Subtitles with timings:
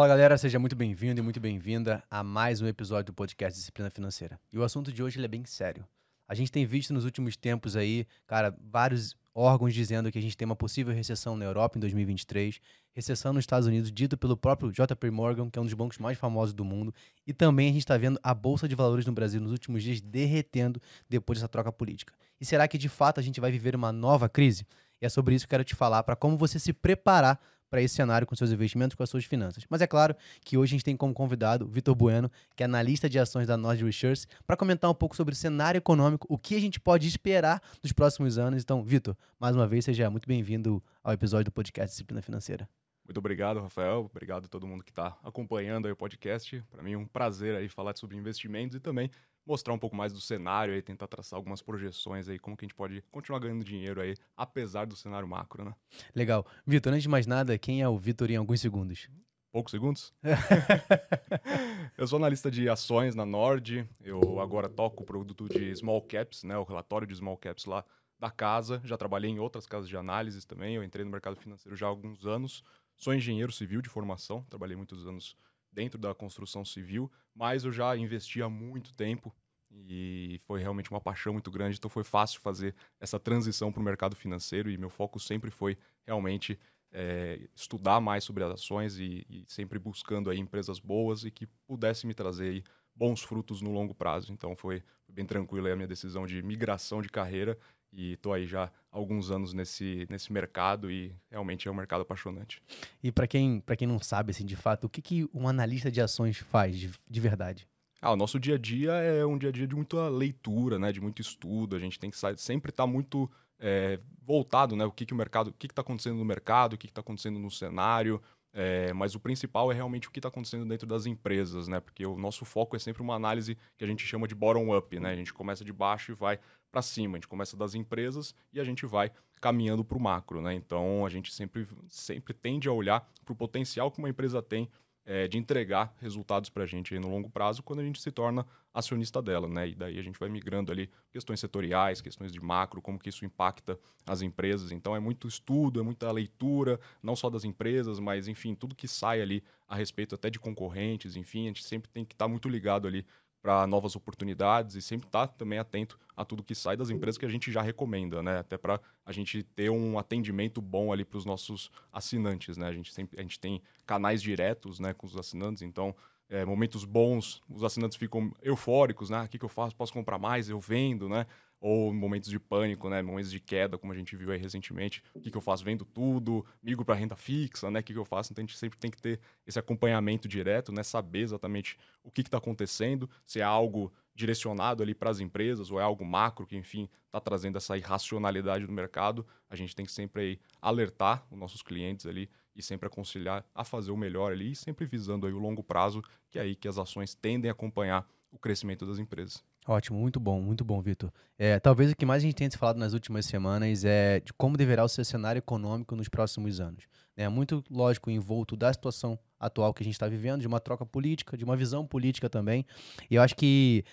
[0.00, 3.90] Fala galera, seja muito bem-vindo e muito bem-vinda a mais um episódio do podcast Disciplina
[3.90, 4.40] Financeira.
[4.50, 5.86] E o assunto de hoje é bem sério.
[6.26, 10.34] A gente tem visto nos últimos tempos aí, cara, vários órgãos dizendo que a gente
[10.38, 12.62] tem uma possível recessão na Europa em 2023,
[12.94, 16.16] recessão nos Estados Unidos, dito pelo próprio JP Morgan, que é um dos bancos mais
[16.16, 16.94] famosos do mundo,
[17.26, 20.00] e também a gente está vendo a Bolsa de Valores no Brasil nos últimos dias
[20.00, 20.80] derretendo
[21.10, 22.14] depois dessa troca política.
[22.40, 24.66] E será que de fato a gente vai viver uma nova crise?
[24.98, 27.38] E é sobre isso que eu quero te falar, para como você se preparar
[27.70, 29.64] para esse cenário com seus investimentos, com as suas finanças.
[29.70, 33.08] Mas é claro que hoje a gente tem como convidado Vitor Bueno, que é analista
[33.08, 36.56] de ações da Nord Research, para comentar um pouco sobre o cenário econômico, o que
[36.56, 38.62] a gente pode esperar nos próximos anos.
[38.62, 42.68] Então, Vitor, mais uma vez, seja muito bem-vindo ao episódio do podcast Disciplina Financeira.
[43.10, 44.08] Muito obrigado, Rafael.
[44.08, 46.62] Obrigado a todo mundo que está acompanhando o podcast.
[46.70, 49.10] Para mim é um prazer aí falar sobre investimentos e também
[49.46, 52.68] mostrar um pouco mais do cenário e tentar traçar algumas projeções aí, como que a
[52.68, 55.74] gente pode continuar ganhando dinheiro aí, apesar do cenário macro, né?
[56.14, 56.46] Legal.
[56.66, 59.08] Vitor, antes de mais nada, quem é o Vitor em alguns segundos?
[59.52, 60.14] Poucos segundos?
[61.98, 66.44] eu sou analista de ações na Nord, eu agora toco o produto de small caps,
[66.44, 67.84] né, o relatório de small caps lá
[68.16, 71.74] da casa, já trabalhei em outras casas de análise também, eu entrei no mercado financeiro
[71.74, 72.62] já há alguns anos,
[72.94, 75.36] sou engenheiro civil de formação, trabalhei muitos anos
[75.72, 79.34] dentro da construção civil, mas eu já investi há muito tempo
[79.70, 83.84] e foi realmente uma paixão muito grande, então foi fácil fazer essa transição para o
[83.84, 86.58] mercado financeiro e meu foco sempre foi realmente
[86.92, 91.46] é, estudar mais sobre as ações e, e, sempre buscando aí empresas boas e que
[91.66, 94.32] pudesse me trazer aí bons frutos no longo prazo.
[94.32, 97.56] Então foi bem tranquila a minha decisão de migração de carreira
[97.92, 102.02] e estou aí já há alguns anos nesse, nesse mercado e realmente é um mercado
[102.02, 102.62] apaixonante.
[103.02, 106.00] E para quem, quem não sabe, assim, de fato, o que, que um analista de
[106.00, 107.68] ações faz de, de verdade?
[108.02, 110.90] Ah, o nosso dia a dia é um dia a dia de muita leitura, né,
[110.90, 111.76] de muito estudo.
[111.76, 115.16] A gente tem que sempre estar tá muito é, voltado, né, o que, que o
[115.16, 118.20] mercado, o que está acontecendo no mercado, o que está acontecendo no cenário.
[118.52, 121.78] É, mas o principal é realmente o que está acontecendo dentro das empresas, né?
[121.78, 125.10] Porque o nosso foco é sempre uma análise que a gente chama de bottom-up, né?
[125.10, 127.16] A gente começa de baixo e vai para cima.
[127.16, 129.10] A gente começa das empresas e a gente vai
[129.40, 130.54] caminhando para o macro, né?
[130.54, 134.68] Então a gente sempre, sempre tende a olhar para o potencial que uma empresa tem
[135.04, 138.46] é, de entregar resultados para a gente no longo prazo quando a gente se torna
[138.72, 139.68] acionista dela, né?
[139.68, 143.24] E daí a gente vai migrando ali questões setoriais, questões de macro, como que isso
[143.24, 144.70] impacta as empresas.
[144.70, 148.86] Então é muito estudo, é muita leitura, não só das empresas, mas enfim, tudo que
[148.86, 152.28] sai ali a respeito até de concorrentes, enfim, a gente sempre tem que estar tá
[152.28, 153.04] muito ligado ali
[153.42, 157.16] para novas oportunidades e sempre estar tá também atento a tudo que sai das empresas
[157.16, 158.38] que a gente já recomenda, né?
[158.38, 162.66] Até para a gente ter um atendimento bom ali para os nossos assinantes, né?
[162.66, 165.94] A gente sempre a gente tem canais diretos, né, com os assinantes, então
[166.28, 169.18] é, momentos bons, os assinantes ficam eufóricos, né?
[169.18, 169.74] Ah, o que, que eu faço?
[169.74, 170.48] Posso comprar mais?
[170.48, 171.26] Eu vendo, né?
[171.60, 173.02] Ou momentos de pânico, né?
[173.02, 175.02] Momentos de queda, como a gente viu aí recentemente.
[175.14, 175.62] O que, que eu faço?
[175.62, 177.80] Vendo tudo, migo para renda fixa, né?
[177.80, 178.32] O que, que eu faço?
[178.32, 180.82] Então a gente sempre tem que ter esse acompanhamento direto, né?
[180.82, 185.80] Saber exatamente o que está acontecendo, se é algo direcionado ali para as empresas ou
[185.80, 189.26] é algo macro que, enfim, está trazendo essa irracionalidade do mercado.
[189.48, 193.64] A gente tem que sempre aí alertar os nossos clientes ali e sempre aconselhar a
[193.64, 196.78] fazer o melhor ali, sempre visando aí o longo prazo, que é aí que as
[196.78, 199.42] ações tendem a acompanhar o crescimento das empresas.
[199.66, 201.12] Ótimo, muito bom, muito bom, Vitor.
[201.38, 204.56] É, talvez o que mais a gente tenha falado nas últimas semanas é de como
[204.56, 206.84] deverá ser o cenário econômico nos próximos anos.
[207.16, 210.86] É muito lógico, envolto da situação atual que a gente está vivendo, de uma troca
[210.86, 212.64] política, de uma visão política também.
[213.10, 213.84] E eu acho que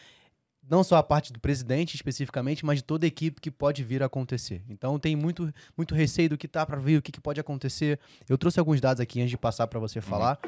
[0.69, 4.03] não só a parte do presidente especificamente, mas de toda a equipe que pode vir
[4.03, 4.63] a acontecer.
[4.69, 7.99] Então tem muito, muito receio do que tá para vir, o que, que, pode acontecer.
[8.27, 10.03] Eu trouxe alguns dados aqui antes de passar para você uhum.
[10.03, 10.39] falar,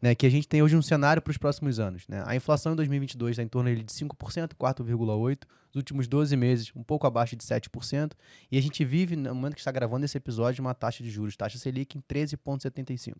[0.00, 2.06] né, que a gente tem hoje um cenário para os próximos anos.
[2.08, 2.22] Né?
[2.26, 5.38] A inflação em 2022 está em torno de 5%, 4,8%.
[5.70, 8.12] Os últimos 12 meses, um pouco abaixo de 7%.
[8.50, 11.36] E a gente vive, no momento que está gravando esse episódio, uma taxa de juros,
[11.36, 13.16] taxa Selic em 13,75%.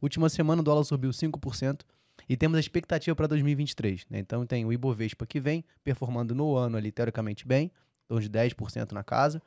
[0.00, 1.82] Última semana o dólar subiu 5%.
[2.32, 4.06] E temos a expectativa para 2023.
[4.08, 4.18] Né?
[4.18, 8.30] Então tem o Ibovespa que vem, performando no ano ali, teoricamente bem, em torno de
[8.30, 9.42] 10% na casa.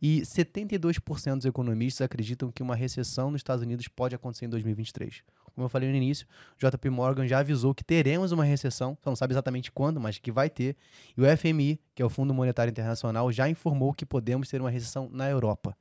[0.00, 5.24] E 72% dos economistas acreditam que uma recessão nos Estados Unidos pode acontecer em 2023.
[5.52, 6.24] Como eu falei no início,
[6.56, 10.30] JP Morgan já avisou que teremos uma recessão, só não sabe exatamente quando, mas que
[10.30, 10.76] vai ter.
[11.16, 14.70] E o FMI, que é o Fundo Monetário Internacional, já informou que podemos ter uma
[14.70, 15.76] recessão na Europa.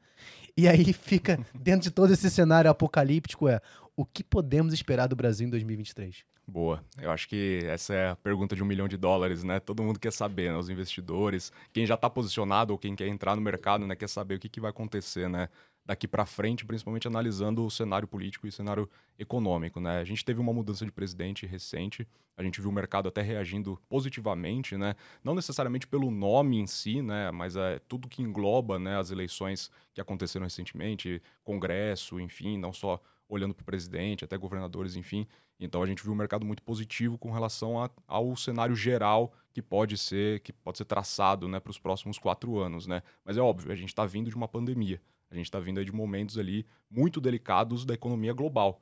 [0.58, 3.62] E aí fica, dentro de todo esse cenário apocalíptico, é
[3.96, 6.24] o que podemos esperar do Brasil em 2023?
[6.50, 6.84] Boa.
[7.00, 9.60] Eu acho que essa é a pergunta de um milhão de dólares, né?
[9.60, 10.58] Todo mundo quer saber, né?
[10.58, 13.96] Os investidores, quem já está posicionado ou quem quer entrar no mercado, né?
[13.96, 15.48] Quer saber o que, que vai acontecer, né?
[15.86, 20.00] Daqui para frente, principalmente analisando o cenário político e o cenário econômico, né?
[20.00, 23.80] A gente teve uma mudança de presidente recente, a gente viu o mercado até reagindo
[23.88, 24.96] positivamente, né?
[25.24, 27.30] Não necessariamente pelo nome em si, né?
[27.30, 28.98] Mas é tudo que engloba, né?
[28.98, 33.00] As eleições que aconteceram recentemente, Congresso, enfim, não só
[33.30, 35.28] olhando para o presidente, até governadores, enfim.
[35.60, 39.62] Então a gente viu um mercado muito positivo com relação a, ao cenário geral que
[39.62, 42.88] pode ser que pode ser traçado né, para os próximos quatro anos.
[42.88, 43.04] Né?
[43.24, 45.02] Mas é óbvio, a gente está vindo de uma pandemia.
[45.30, 48.82] A gente está vindo de momentos ali muito delicados da economia global.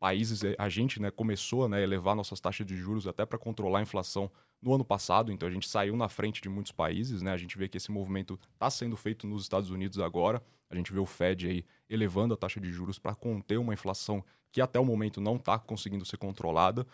[0.00, 3.78] Países, a gente né, começou né, a elevar nossas taxas de juros até para controlar
[3.78, 4.30] a inflação
[4.60, 7.32] no ano passado, então a gente saiu na frente de muitos países, né?
[7.32, 10.42] A gente vê que esse movimento está sendo feito nos Estados Unidos agora.
[10.70, 14.24] A gente vê o Fed aí elevando a taxa de juros para conter uma inflação
[14.52, 16.86] que até o momento não está conseguindo ser controlada.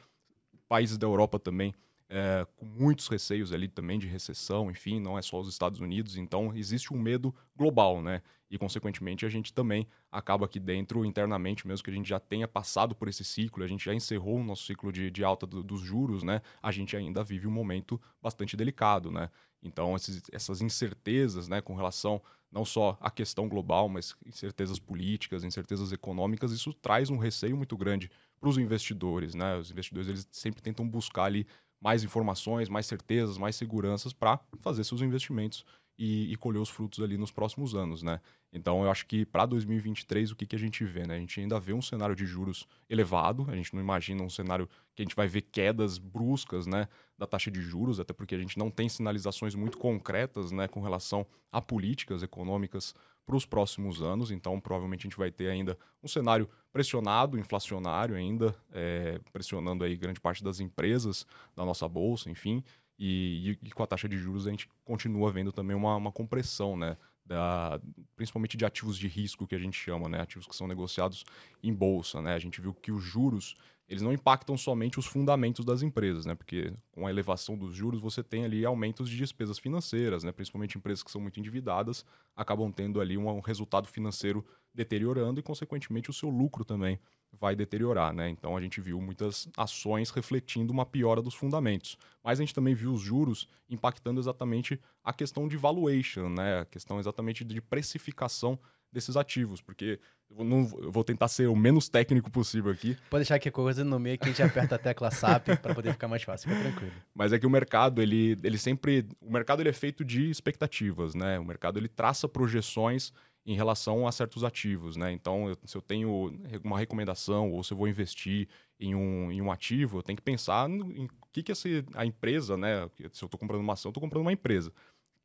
[0.69, 1.75] Países da Europa também
[2.08, 6.17] é, com muitos receios ali também de recessão, enfim, não é só os Estados Unidos,
[6.17, 8.23] então existe um medo global, né?
[8.49, 12.47] E, consequentemente, a gente também acaba aqui dentro, internamente, mesmo que a gente já tenha
[12.47, 15.64] passado por esse ciclo, a gente já encerrou o nosso ciclo de, de alta do,
[15.64, 16.41] dos juros, né?
[16.62, 19.31] A gente ainda vive um momento bastante delicado, né?
[19.61, 22.23] Então, esses, essas incertezas, né, com relação
[22.53, 27.76] não só à questão global, mas incertezas políticas, incertezas econômicas, isso traz um receio muito
[27.76, 28.11] grande
[28.46, 29.56] para os investidores, né?
[29.56, 31.46] Os investidores eles sempre tentam buscar ali
[31.81, 35.64] mais informações, mais certezas, mais seguranças para fazer seus investimentos
[35.98, 38.20] e, e, colher os frutos ali nos próximos anos, né?
[38.52, 41.16] Então eu acho que para 2023 o que, que a gente vê, né?
[41.16, 44.69] A gente ainda vê um cenário de juros elevado, a gente não imagina um cenário
[44.94, 46.88] que a gente vai ver quedas bruscas, né,
[47.19, 50.81] da taxa de juros, até porque a gente não tem sinalizações muito concretas, né, com
[50.81, 52.94] relação a políticas econômicas
[53.26, 54.31] para os próximos anos.
[54.31, 59.96] Então, provavelmente a gente vai ter ainda um cenário pressionado, inflacionário ainda, é, pressionando aí
[59.96, 62.62] grande parte das empresas da nossa bolsa, enfim.
[62.98, 66.12] E, e, e, com a taxa de juros a gente continua vendo também uma, uma
[66.12, 66.96] compressão, né?
[67.25, 67.81] Da,
[68.14, 70.20] principalmente de ativos de risco que a gente chama, né?
[70.20, 71.25] Ativos que são negociados
[71.62, 72.34] em bolsa, né?
[72.34, 73.56] A gente viu que os juros
[73.88, 76.34] eles não impactam somente os fundamentos das empresas, né?
[76.34, 80.32] Porque com a elevação dos juros você tem ali aumentos de despesas financeiras, né?
[80.32, 82.04] Principalmente empresas que são muito endividadas
[82.34, 84.44] acabam tendo ali um, resultado financeiro
[84.75, 86.98] deteriorando e consequentemente o seu lucro também
[87.41, 88.29] vai deteriorar, né?
[88.29, 92.75] Então a gente viu muitas ações refletindo uma piora dos fundamentos, mas a gente também
[92.75, 96.61] viu os juros impactando exatamente a questão de valuation, né?
[96.61, 98.59] A questão exatamente de precificação
[98.93, 100.00] desses ativos, porque
[100.31, 102.97] eu, não, eu vou tentar ser o menos técnico possível aqui.
[103.11, 105.93] Pode deixar que coisa no meio que a gente aperta a tecla SAP para poder
[105.93, 106.93] ficar mais fácil, fica tranquilo.
[107.15, 109.06] Mas é que o mercado, ele, ele sempre.
[109.21, 111.39] O mercado ele é feito de expectativas, né?
[111.39, 113.12] O mercado ele traça projeções
[113.46, 115.12] em relação a certos ativos, né?
[115.12, 118.48] Então, eu, se eu tenho uma recomendação ou se eu vou investir
[118.78, 121.69] em um, em um ativo, eu tenho que pensar no, em o que, que essa,
[121.94, 122.90] a empresa, né?
[123.12, 124.72] Se eu estou comprando uma ação, estou comprando uma empresa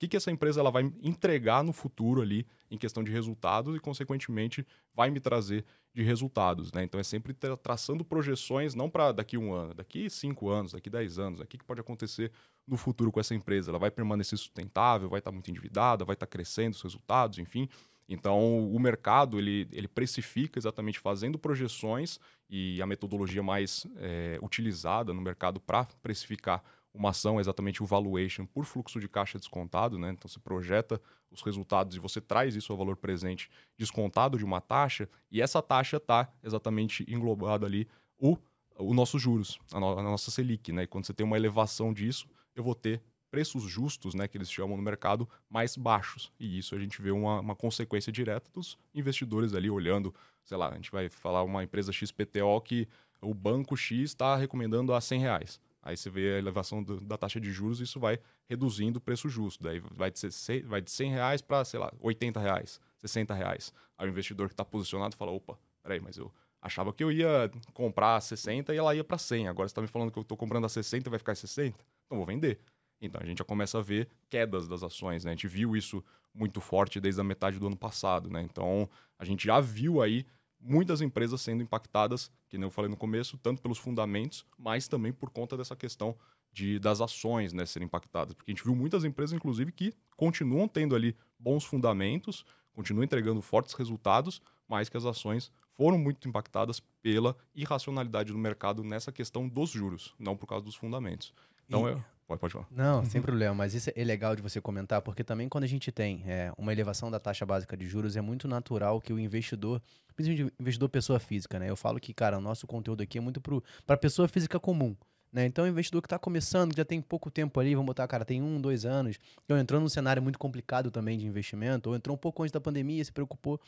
[0.01, 3.79] que, que essa empresa ela vai entregar no futuro ali em questão de resultados e,
[3.79, 4.65] consequentemente,
[4.95, 5.63] vai me trazer
[5.93, 6.71] de resultados.
[6.71, 6.83] Né?
[6.83, 10.89] Então é sempre tra traçando projeções, não para daqui um ano, daqui cinco anos, daqui
[10.89, 12.31] dez anos, o que, que pode acontecer
[12.65, 13.69] no futuro com essa empresa.
[13.69, 17.37] Ela vai permanecer sustentável, vai estar tá muito endividada, vai estar tá crescendo os resultados,
[17.37, 17.69] enfim.
[18.13, 22.19] Então, o mercado ele, ele precifica exatamente fazendo projeções
[22.49, 26.61] e a metodologia mais é, utilizada no mercado para precificar
[26.93, 30.09] uma ação é exatamente o valuation por fluxo de caixa descontado, né?
[30.09, 34.59] Então você projeta os resultados e você traz isso ao valor presente descontado de uma
[34.59, 37.87] taxa, e essa taxa está exatamente englobada ali
[38.17, 38.37] o,
[38.77, 40.83] o nossos juros, a, no, a, nossa Selic, né?
[40.83, 44.51] E quando você tem uma elevação disso, eu vou ter preços justos, né, que eles
[44.51, 46.31] chamam no mercado, mais baixos.
[46.37, 50.13] E isso a gente vê uma, uma consequência direta dos investidores ali olhando,
[50.43, 52.87] sei lá, a gente vai falar uma empresa XPTO que
[53.21, 55.59] o banco X está recomendando a 100 reais.
[55.81, 59.27] Aí você vê a elevação do, da taxa de juros isso vai reduzindo o preço
[59.29, 59.63] justo.
[59.63, 63.73] Daí vai de, vai de 100 reais para, sei lá, 80 reais, 60 reais.
[63.97, 67.49] Aí o investidor que está posicionado fala, opa, peraí, mas eu achava que eu ia
[67.73, 69.47] comprar a 60 e ela ia para 100.
[69.47, 71.77] Agora você está me falando que eu estou comprando a 60 e vai ficar 60?
[72.05, 72.59] Então vou vender.
[73.01, 75.31] Então a gente já começa a ver quedas das ações, né?
[75.31, 76.03] A gente viu isso
[76.33, 78.41] muito forte desde a metade do ano passado, né?
[78.41, 80.25] Então a gente já viu aí
[80.59, 85.11] muitas empresas sendo impactadas, que nem eu falei no começo, tanto pelos fundamentos, mas também
[85.11, 86.15] por conta dessa questão
[86.53, 88.33] de, das ações né, serem impactadas.
[88.33, 93.41] Porque a gente viu muitas empresas, inclusive, que continuam tendo ali bons fundamentos, continuam entregando
[93.41, 99.47] fortes resultados, mas que as ações foram muito impactadas pela irracionalidade do mercado nessa questão
[99.47, 101.33] dos juros, não por causa dos fundamentos.
[101.67, 101.93] Então, e...
[101.93, 102.67] eu, Pode, pode falar.
[102.71, 103.53] Não, sem problema.
[103.53, 106.71] Mas isso é legal de você comentar, porque também quando a gente tem é, uma
[106.71, 109.81] elevação da taxa básica de juros, é muito natural que o investidor,
[110.15, 111.69] principalmente o investidor pessoa física, né?
[111.69, 113.41] Eu falo que, cara, o nosso conteúdo aqui é muito
[113.85, 114.95] para pessoa física comum.
[115.31, 115.45] Né?
[115.45, 118.25] Então, o investidor que está começando, que já tem pouco tempo ali, vamos botar, cara,
[118.25, 122.15] tem um, dois anos, então entrou num cenário muito complicado também de investimento, ou entrou
[122.15, 123.59] um pouco antes da pandemia, se preocupou.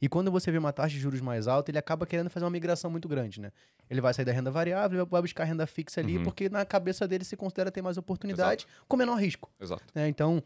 [0.00, 2.50] E quando você vê uma taxa de juros mais alta, ele acaba querendo fazer uma
[2.50, 3.50] migração muito grande, né?
[3.88, 6.24] Ele vai sair da renda variável, vai buscar renda fixa ali, uhum.
[6.24, 8.84] porque na cabeça dele se considera ter mais oportunidade Exato.
[8.86, 9.50] com menor risco.
[9.58, 9.84] Exato.
[9.94, 10.08] Né?
[10.08, 10.42] Então,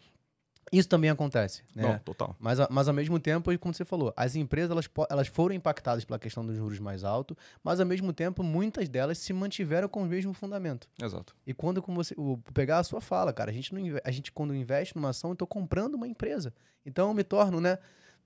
[0.72, 1.82] Isso também acontece, né?
[1.82, 2.36] Não, total.
[2.38, 6.18] Mas, mas ao mesmo tempo, como você falou, as empresas elas, elas foram impactadas pela
[6.18, 10.06] questão dos juros mais altos, mas ao mesmo tempo muitas delas se mantiveram com o
[10.06, 10.88] mesmo fundamento.
[11.02, 11.34] Exato.
[11.44, 14.30] E quando como você o, pegar a sua fala, cara, a gente não a gente
[14.30, 16.54] quando investe numa ação, eu estou comprando uma empresa.
[16.86, 17.78] Então eu me torno, né,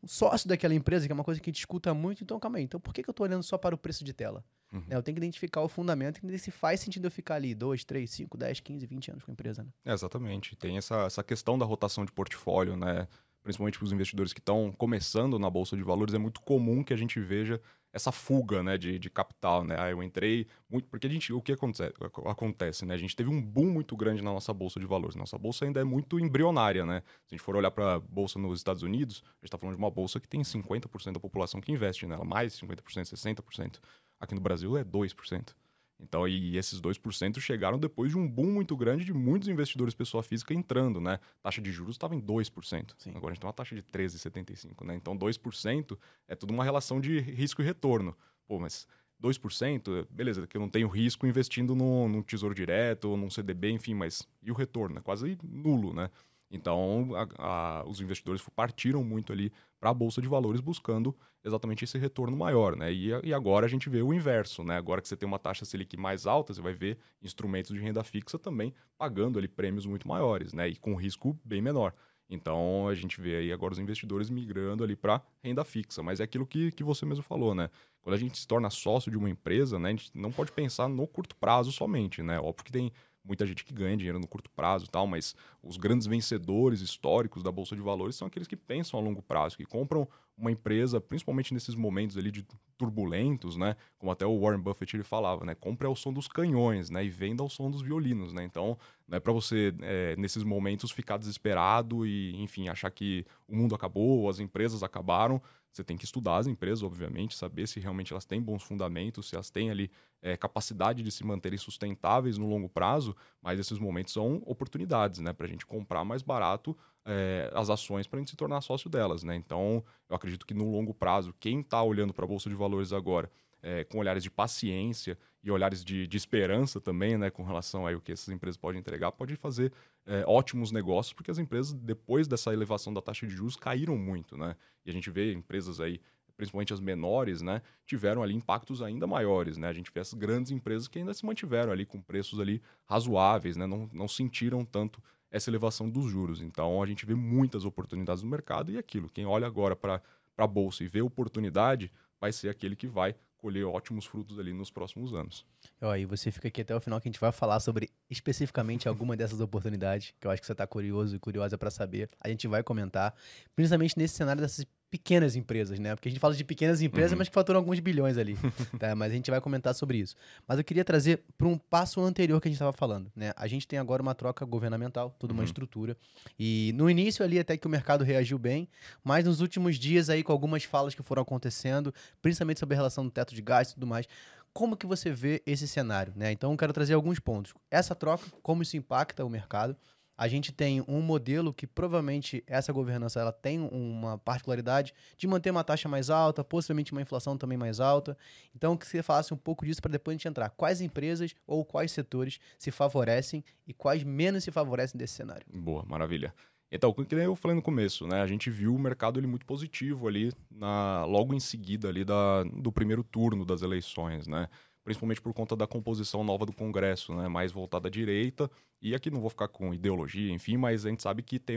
[0.06, 2.22] sócio daquela empresa, que é uma coisa que a gente escuta muito.
[2.22, 2.64] Então calma aí.
[2.64, 4.44] Então por que, que eu estou olhando só para o preço de tela?
[4.72, 4.80] Uhum.
[4.80, 7.54] Né, eu tenho que identificar o fundamento e entender se faz sentido eu ficar ali
[7.54, 9.62] 2, 3, 5, 10, 15, 20 anos com a empresa.
[9.62, 9.68] Né?
[9.84, 10.56] É, exatamente.
[10.56, 13.06] Tem essa, essa questão da rotação de portfólio, né?
[13.42, 16.94] Principalmente para os investidores que estão começando na Bolsa de Valores, é muito comum que
[16.94, 17.60] a gente veja
[17.94, 19.76] essa fuga né, de, de capital, né?
[19.78, 20.88] Ah, eu entrei muito.
[20.88, 21.94] Porque a gente, o que acontece,
[22.26, 22.92] acontece, né?
[22.92, 25.14] A gente teve um boom muito grande na nossa bolsa de valores.
[25.14, 27.02] Nossa bolsa ainda é muito embrionária, né?
[27.24, 29.76] Se a gente for olhar para a bolsa nos Estados Unidos, a gente está falando
[29.76, 33.78] de uma bolsa que tem 50% da população que investe nela, mais 50%, 60%.
[34.18, 35.54] Aqui no Brasil é 2%.
[36.00, 40.22] Então, e esses 2% chegaram depois de um boom muito grande de muitos investidores pessoa
[40.22, 41.18] física entrando, né?
[41.42, 42.94] Taxa de juros estava em 2%.
[42.98, 43.10] Sim.
[43.10, 44.94] Agora a gente tem uma taxa de 13,75, né?
[44.94, 45.98] Então, 2%
[46.28, 48.16] é tudo uma relação de risco e retorno.
[48.46, 48.86] Pô, mas
[49.22, 53.70] 2%, beleza, que eu não tenho risco investindo no, num tesouro direto ou num CDB,
[53.70, 54.98] enfim, mas e o retorno?
[54.98, 56.10] É quase nulo, né?
[56.54, 61.84] Então, a, a, os investidores partiram muito ali para a bolsa de valores buscando exatamente
[61.84, 62.92] esse retorno maior, né?
[62.92, 64.76] E, e, agora a gente vê o inverso, né?
[64.76, 68.04] Agora que você tem uma taxa Selic mais alta, você vai ver instrumentos de renda
[68.04, 70.68] fixa também pagando ali prêmios muito maiores, né?
[70.68, 71.92] E com risco bem menor.
[72.30, 76.22] Então a gente vê aí agora os investidores migrando ali para renda fixa, mas é
[76.24, 77.68] aquilo que, que você mesmo falou, né?
[78.00, 80.88] Quando a gente se torna sócio de uma empresa, né, a gente não pode pensar
[80.88, 82.38] no curto prazo somente, né?
[82.38, 82.92] Óbvio que tem
[83.24, 87.42] muita gente que ganha dinheiro no curto prazo e tal, mas os grandes vencedores históricos
[87.42, 91.00] da Bolsa de Valores são aqueles que pensam a longo prazo, que compram uma empresa,
[91.00, 92.44] principalmente nesses momentos ali de
[92.76, 93.76] turbulentos, né?
[93.98, 95.54] Como até o Warren Buffett ele falava, né?
[95.54, 97.04] Compre ao som dos canhões, né?
[97.04, 98.44] E venda ao som dos violinos, né?
[98.44, 98.76] Então,
[99.08, 103.74] não é para você, é, nesses momentos, ficar desesperado e, enfim, achar que o mundo
[103.74, 105.40] acabou, as empresas acabaram.
[105.74, 109.34] Você tem que estudar as empresas, obviamente, saber se realmente elas têm bons fundamentos, se
[109.34, 109.90] elas têm ali
[110.22, 115.32] é, capacidade de se manterem sustentáveis no longo prazo, mas esses momentos são oportunidades, né?
[115.32, 118.88] Para a gente comprar mais barato é, as ações para a gente se tornar sócio
[118.88, 119.34] delas, né?
[119.34, 122.92] Então, eu acredito que no longo prazo, quem está olhando para a Bolsa de Valores
[122.92, 123.28] agora
[123.60, 128.00] é, com olhares de paciência e olhares de, de, esperança também, né, com relação ao
[128.00, 129.70] que essas empresas podem entregar, pode fazer
[130.06, 134.38] é, ótimos negócios, porque as empresas, depois dessa elevação da taxa de juros, caíram muito,
[134.38, 134.56] né?
[134.86, 136.00] E a gente vê empresas aí,
[136.34, 139.68] principalmente as menores, né, tiveram ali impactos ainda maiores, né?
[139.68, 143.54] A gente vê as grandes empresas que ainda se mantiveram ali com preços ali razoáveis,
[143.54, 143.66] né?
[143.66, 146.40] Não, não sentiram tanto essa elevação dos juros.
[146.40, 150.00] Então, a gente vê muitas oportunidades no mercado e aquilo, quem olha agora para
[150.38, 154.70] a bolsa e vê oportunidade, vai ser aquele que vai colher ótimos frutos ali nos
[154.70, 155.44] próximos anos.
[155.78, 158.88] Ó, e você fica aqui até o final que a gente vai falar sobre especificamente
[158.88, 162.08] alguma dessas oportunidades, que eu acho que você está curioso e curiosa para saber.
[162.18, 163.14] A gente vai comentar,
[163.54, 165.92] principalmente nesse cenário dessas pequenas empresas, né?
[165.96, 167.18] Porque a gente fala de pequenas empresas, uhum.
[167.18, 168.38] mas que faturam alguns bilhões ali,
[168.78, 168.94] tá?
[168.94, 170.14] Mas a gente vai comentar sobre isso.
[170.46, 173.32] Mas eu queria trazer para um passo anterior que a gente estava falando, né?
[173.36, 175.46] A gente tem agora uma troca governamental, toda uma uhum.
[175.46, 175.96] estrutura.
[176.38, 178.68] E no início ali até que o mercado reagiu bem,
[179.02, 183.02] mas nos últimos dias aí com algumas falas que foram acontecendo, principalmente sobre a relação
[183.02, 184.06] do teto de gás e tudo mais,
[184.52, 186.30] como que você vê esse cenário, né?
[186.30, 187.52] Então eu quero trazer alguns pontos.
[187.68, 189.76] Essa troca, como isso impacta o mercado,
[190.16, 195.50] a gente tem um modelo que provavelmente essa governança ela tem uma particularidade de manter
[195.50, 198.16] uma taxa mais alta, possivelmente uma inflação também mais alta.
[198.54, 200.50] Então, que você falasse um pouco disso para depois a gente entrar.
[200.50, 205.46] Quais empresas ou quais setores se favorecem e quais menos se favorecem desse cenário?
[205.52, 206.32] Boa, maravilha.
[206.70, 208.20] Então, o que eu falei no começo, né?
[208.20, 212.42] A gente viu o mercado ele muito positivo ali, na, logo em seguida ali da,
[212.42, 214.48] do primeiro turno das eleições, né?
[214.84, 218.50] Principalmente por conta da composição nova do Congresso, né, mais voltada à direita.
[218.80, 221.56] E aqui não vou ficar com ideologia, enfim, mas a gente sabe que tem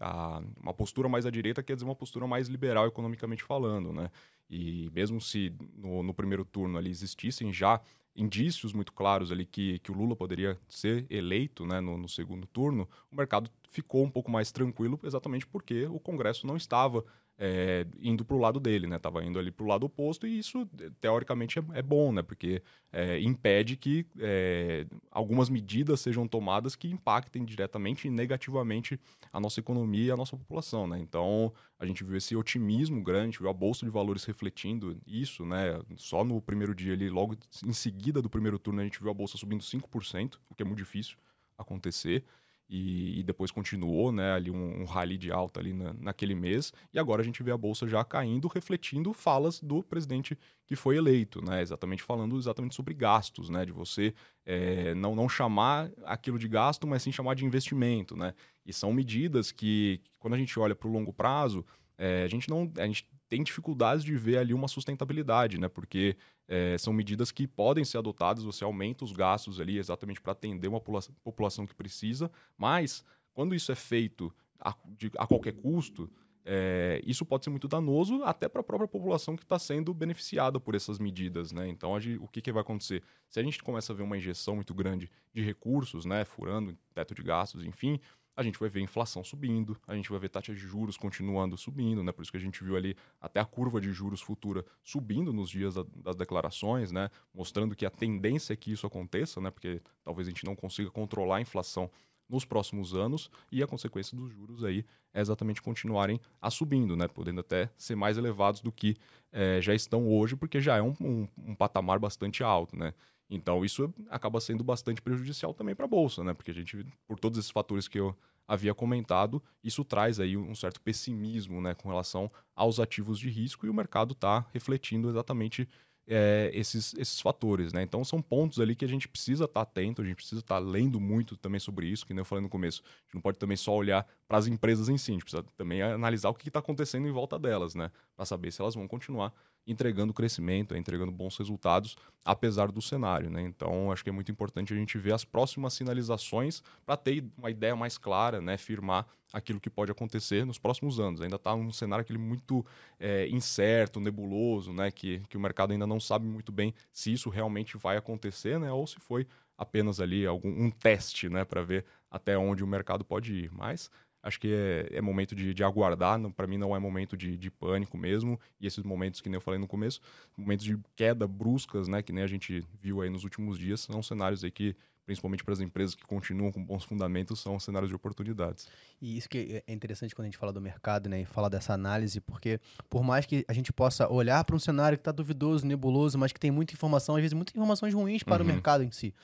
[0.00, 4.10] a, uma postura mais à direita quer dizer uma postura mais liberal economicamente falando, né?
[4.48, 7.80] E mesmo se no, no primeiro turno ali existissem já
[8.14, 12.46] indícios muito claros ali que, que o Lula poderia ser eleito né, no, no, segundo
[12.46, 17.04] turno, o mercado ficou um pouco mais tranquilo exatamente porque o Congresso não estava
[17.38, 18.98] é, indo para o lado dele, né?
[18.98, 20.68] Tava indo ali para o lado oposto e isso
[21.00, 22.22] teoricamente é, é bom, né?
[22.22, 22.62] Porque
[22.92, 29.00] é, impede que é, algumas medidas sejam tomadas que impactem diretamente e negativamente
[29.32, 30.98] a nossa economia e a nossa população, né?
[30.98, 35.80] Então a gente viu esse otimismo grande, viu a bolsa de valores refletindo isso, né?
[35.96, 37.36] Só no primeiro dia ali, logo
[37.66, 40.66] em seguida do primeiro turno, a gente viu a bolsa subindo 5%, o que é
[40.66, 41.16] muito difícil
[41.58, 42.24] acontecer.
[42.72, 46.72] E, e, depois continuou, né, ali um, um rally de alta ali na, naquele mês,
[46.90, 50.96] e agora a gente vê a bolsa já caindo, refletindo falas do presidente que foi
[50.96, 54.14] eleito, né, exatamente falando exatamente sobre gastos, né, de você
[54.46, 58.32] é, não, não chamar aquilo de gasto, mas sim chamar de investimento, né,
[58.64, 61.66] e são medidas que, quando a gente olha para o longo prazo,
[61.98, 65.68] é, a gente não, a gente tem dificuldades de ver ali uma sustentabilidade, né?
[65.68, 70.32] Porque é, são medidas que podem ser adotadas, você aumenta os gastos ali exatamente para
[70.32, 76.10] atender uma população que precisa, mas quando isso é feito a, de, a qualquer custo,
[76.44, 80.58] é, isso pode ser muito danoso até para a própria população que está sendo beneficiada
[80.58, 81.68] por essas medidas, né?
[81.68, 83.02] Então, gente, o que, que vai acontecer?
[83.30, 87.14] Se a gente começa a ver uma injeção muito grande de recursos, né, furando teto
[87.14, 88.00] de gastos, enfim,
[88.36, 92.02] a gente vai ver inflação subindo, a gente vai ver taxa de juros continuando subindo,
[92.02, 92.12] né?
[92.12, 95.50] Por isso que a gente viu ali até a curva de juros futura subindo nos
[95.50, 97.10] dias da, das declarações, né?
[97.34, 99.50] Mostrando que a tendência é que isso aconteça, né?
[99.50, 101.90] Porque talvez a gente não consiga controlar a inflação
[102.28, 107.06] nos próximos anos e a consequência dos juros aí é exatamente continuarem a subindo, né?
[107.06, 108.96] Podendo até ser mais elevados do que
[109.30, 112.94] é, já estão hoje, porque já é um, um, um patamar bastante alto, né?
[113.34, 116.34] Então isso acaba sendo bastante prejudicial também para a bolsa, né?
[116.34, 118.14] Porque a gente, por todos esses fatores que eu
[118.46, 123.64] havia comentado, isso traz aí um certo pessimismo, né, com relação aos ativos de risco
[123.64, 125.66] e o mercado está refletindo exatamente
[126.06, 127.82] é, esses, esses fatores, né?
[127.82, 130.56] Então são pontos ali que a gente precisa estar tá atento, a gente precisa estar
[130.56, 132.82] tá lendo muito também sobre isso, que nem eu falei no começo.
[132.84, 135.44] A gente não pode também só olhar para as empresas em si, a gente precisa
[135.56, 137.90] também analisar o que está acontecendo em volta delas, né?
[138.16, 139.32] Para saber se elas vão continuar
[139.66, 143.30] entregando crescimento, entregando bons resultados, apesar do cenário.
[143.30, 143.42] Né?
[143.42, 147.50] Então, acho que é muito importante a gente ver as próximas sinalizações para ter uma
[147.50, 148.56] ideia mais clara, né?
[148.56, 151.20] firmar aquilo que pode acontecer nos próximos anos.
[151.20, 152.64] Ainda está um cenário aquele muito
[152.98, 154.90] é, incerto, nebuloso, né?
[154.90, 158.70] que, que o mercado ainda não sabe muito bem se isso realmente vai acontecer né?
[158.72, 159.26] ou se foi
[159.56, 161.44] apenas ali algum um teste né?
[161.44, 163.50] para ver até onde o mercado pode ir.
[163.52, 163.90] Mas
[164.22, 166.18] acho que é, é momento de, de aguardar.
[166.30, 168.38] Para mim, não é momento de, de, pânico mesmo.
[168.60, 170.00] E esses momentos que nem eu falei no começo,
[170.36, 174.02] momentos de queda bruscas, né, que nem a gente viu aí nos últimos dias, são
[174.02, 177.94] cenários aí que principalmente para as empresas que continuam com bons fundamentos, são cenários de
[177.94, 178.68] oportunidades.
[179.00, 181.72] E isso que é interessante quando a gente fala do mercado, né, e fala dessa
[181.72, 185.66] análise, porque por mais que a gente possa olhar para um cenário que está duvidoso,
[185.66, 188.48] nebuloso, mas que tem muita informação, às vezes muitas informações ruins para uhum.
[188.48, 189.14] o mercado em si.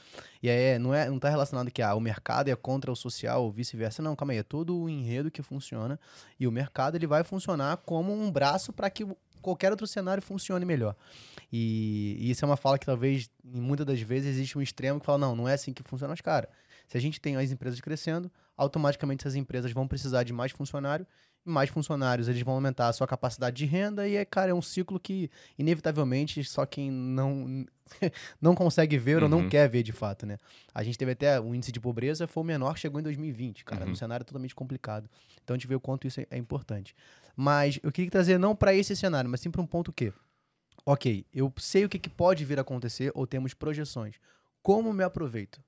[0.42, 3.44] E aí não é, não está relacionado que ah, o mercado é contra o social
[3.44, 5.98] ou vice-versa, não, calma aí, é todo o enredo que funciona
[6.38, 9.06] e o mercado ele vai funcionar como um braço para que
[9.40, 10.94] qualquer outro cenário funcione melhor.
[11.52, 15.00] E, e, isso é uma fala que talvez, em muitas das vezes, existe um extremo
[15.00, 16.12] que fala, não, não é assim que funciona.
[16.12, 16.48] Mas, cara,
[16.86, 21.06] se a gente tem as empresas crescendo, automaticamente essas empresas vão precisar de mais funcionário,
[21.46, 24.54] e mais funcionários, eles vão aumentar a sua capacidade de renda, e, é, cara, é
[24.54, 27.64] um ciclo que, inevitavelmente, só quem não,
[28.40, 29.22] não consegue ver uhum.
[29.24, 29.48] ou não uhum.
[29.48, 30.38] quer ver de fato, né?
[30.74, 33.64] A gente teve até o índice de pobreza, foi o menor que chegou em 2020,
[33.64, 33.90] cara, uhum.
[33.90, 35.08] num cenário totalmente complicado.
[35.42, 36.94] Então a gente vê o quanto isso é, é importante.
[37.40, 40.12] Mas eu queria trazer não para esse cenário, mas sim para um ponto que,
[40.84, 44.16] ok, eu sei o que, que pode vir a acontecer ou temos projeções.
[44.60, 45.62] Como me aproveito?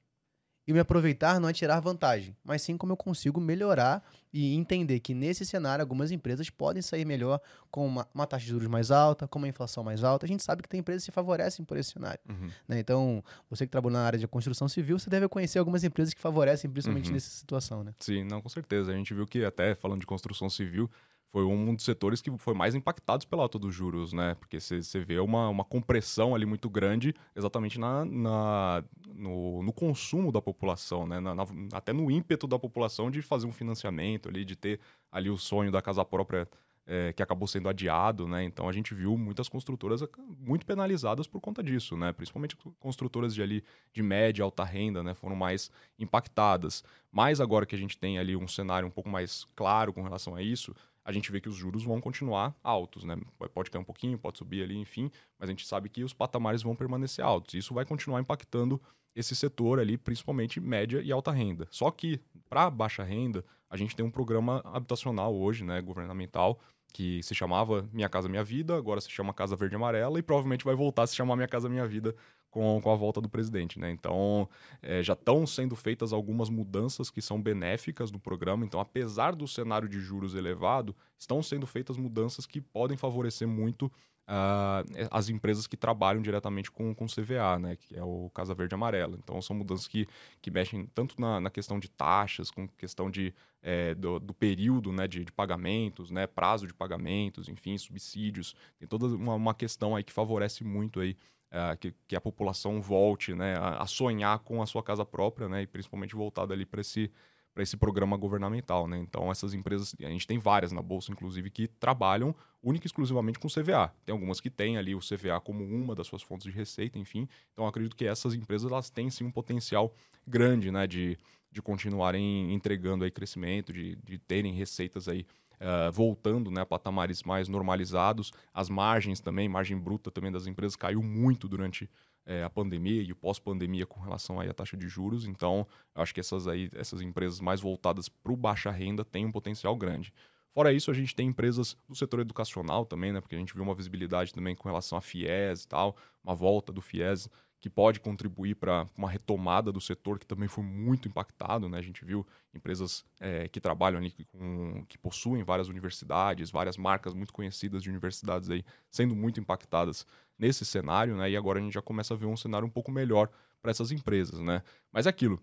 [0.66, 4.98] E me aproveitar não é tirar vantagem, mas sim como eu consigo melhorar e entender
[4.98, 8.90] que nesse cenário algumas empresas podem sair melhor com uma, uma taxa de juros mais
[8.90, 10.26] alta, com uma inflação mais alta.
[10.26, 12.20] A gente sabe que tem empresas que se favorecem por esse cenário.
[12.28, 12.50] Uhum.
[12.66, 12.80] Né?
[12.80, 16.20] Então, você que trabalha na área de construção civil, você deve conhecer algumas empresas que
[16.20, 17.14] favorecem principalmente uhum.
[17.14, 17.84] nessa situação.
[17.84, 17.94] Né?
[18.00, 18.90] Sim, não, com certeza.
[18.90, 20.90] A gente viu que até falando de construção civil,
[21.30, 24.34] foi um dos setores que foi mais impactados pela alta dos juros, né?
[24.34, 30.32] Porque você vê uma, uma compressão ali muito grande exatamente na, na no, no, consumo
[30.32, 31.20] da população, né?
[31.20, 35.30] Na, na, até no ímpeto da população de fazer um financiamento ali, de ter ali
[35.30, 36.48] o sonho da casa própria
[36.90, 38.42] é, que acabou sendo adiado, né?
[38.42, 40.02] Então a gente viu muitas construtoras
[40.40, 42.12] muito penalizadas por conta disso, né?
[42.12, 43.62] Principalmente construtoras de ali
[43.92, 45.14] de média, alta renda, né?
[45.14, 46.82] Foram mais impactadas.
[47.12, 50.34] Mas agora que a gente tem ali um cenário um pouco mais claro com relação
[50.34, 53.16] a isso, a gente vê que os juros vão continuar altos, né?
[53.54, 56.62] Pode cair um pouquinho, pode subir ali, enfim, mas a gente sabe que os patamares
[56.62, 57.54] vão permanecer altos.
[57.54, 58.80] Isso vai continuar impactando
[59.14, 61.66] esse setor ali, principalmente média e alta renda.
[61.70, 66.60] Só que para baixa renda, a gente tem um programa habitacional hoje, né, governamental,
[66.92, 70.64] que se chamava Minha Casa Minha Vida, agora se chama Casa Verde Amarela e provavelmente
[70.64, 72.14] vai voltar a se chamar Minha Casa Minha Vida
[72.50, 73.90] com, com a volta do presidente, né?
[73.90, 74.48] Então,
[74.82, 78.64] é, já estão sendo feitas algumas mudanças que são benéficas no programa.
[78.64, 83.90] Então, apesar do cenário de juros elevado, estão sendo feitas mudanças que podem favorecer muito
[84.30, 88.76] Uh, as empresas que trabalham diretamente com, com CVA, né, que é o Casa Verde
[88.76, 89.18] Amarela.
[89.20, 90.06] Então, são mudanças que,
[90.40, 94.92] que mexem tanto na, na questão de taxas, com questão de, é, do, do, período
[94.92, 98.54] né, de, de, pagamentos, né, prazo de pagamentos, enfim, subsídios.
[98.78, 101.16] Tem toda uma, uma questão aí que favorece muito aí
[101.50, 105.48] uh, que, que, a população volte né, a, a, sonhar com a sua casa própria,
[105.48, 107.10] né, e principalmente voltada ali para esse,
[107.56, 108.98] esse programa governamental, né?
[108.98, 113.38] Então essas empresas, a gente tem várias na bolsa, inclusive, que trabalham única e exclusivamente
[113.38, 113.92] com CVA.
[114.04, 117.28] Tem algumas que têm ali o CVA como uma das suas fontes de receita, enfim.
[117.52, 119.92] Então acredito que essas empresas elas têm sim um potencial
[120.26, 121.18] grande, né, de,
[121.50, 125.26] de continuarem entregando aí crescimento, de, de terem receitas aí
[125.60, 128.32] Uh, voltando né, a patamares mais normalizados.
[128.54, 131.90] As margens também, margem bruta também das empresas caiu muito durante
[132.24, 135.26] é, a pandemia e o pós-pandemia com relação aí à taxa de juros.
[135.26, 139.32] Então, acho que essas, aí, essas empresas mais voltadas para o baixa renda têm um
[139.32, 140.12] potencial grande.
[140.52, 143.20] Fora isso, a gente tem empresas do setor educacional também, né?
[143.20, 146.72] Porque a gente viu uma visibilidade também com relação a FIES e tal, uma volta
[146.72, 147.28] do FIES
[147.60, 151.78] que pode contribuir para uma retomada do setor que também foi muito impactado, né?
[151.78, 157.12] A gente viu empresas é, que trabalham ali com, que possuem várias universidades, várias marcas
[157.12, 160.06] muito conhecidas de universidades aí sendo muito impactadas
[160.38, 161.30] nesse cenário, né?
[161.30, 163.28] E agora a gente já começa a ver um cenário um pouco melhor
[163.60, 164.62] para essas empresas, né?
[164.90, 165.38] Mas é aquilo.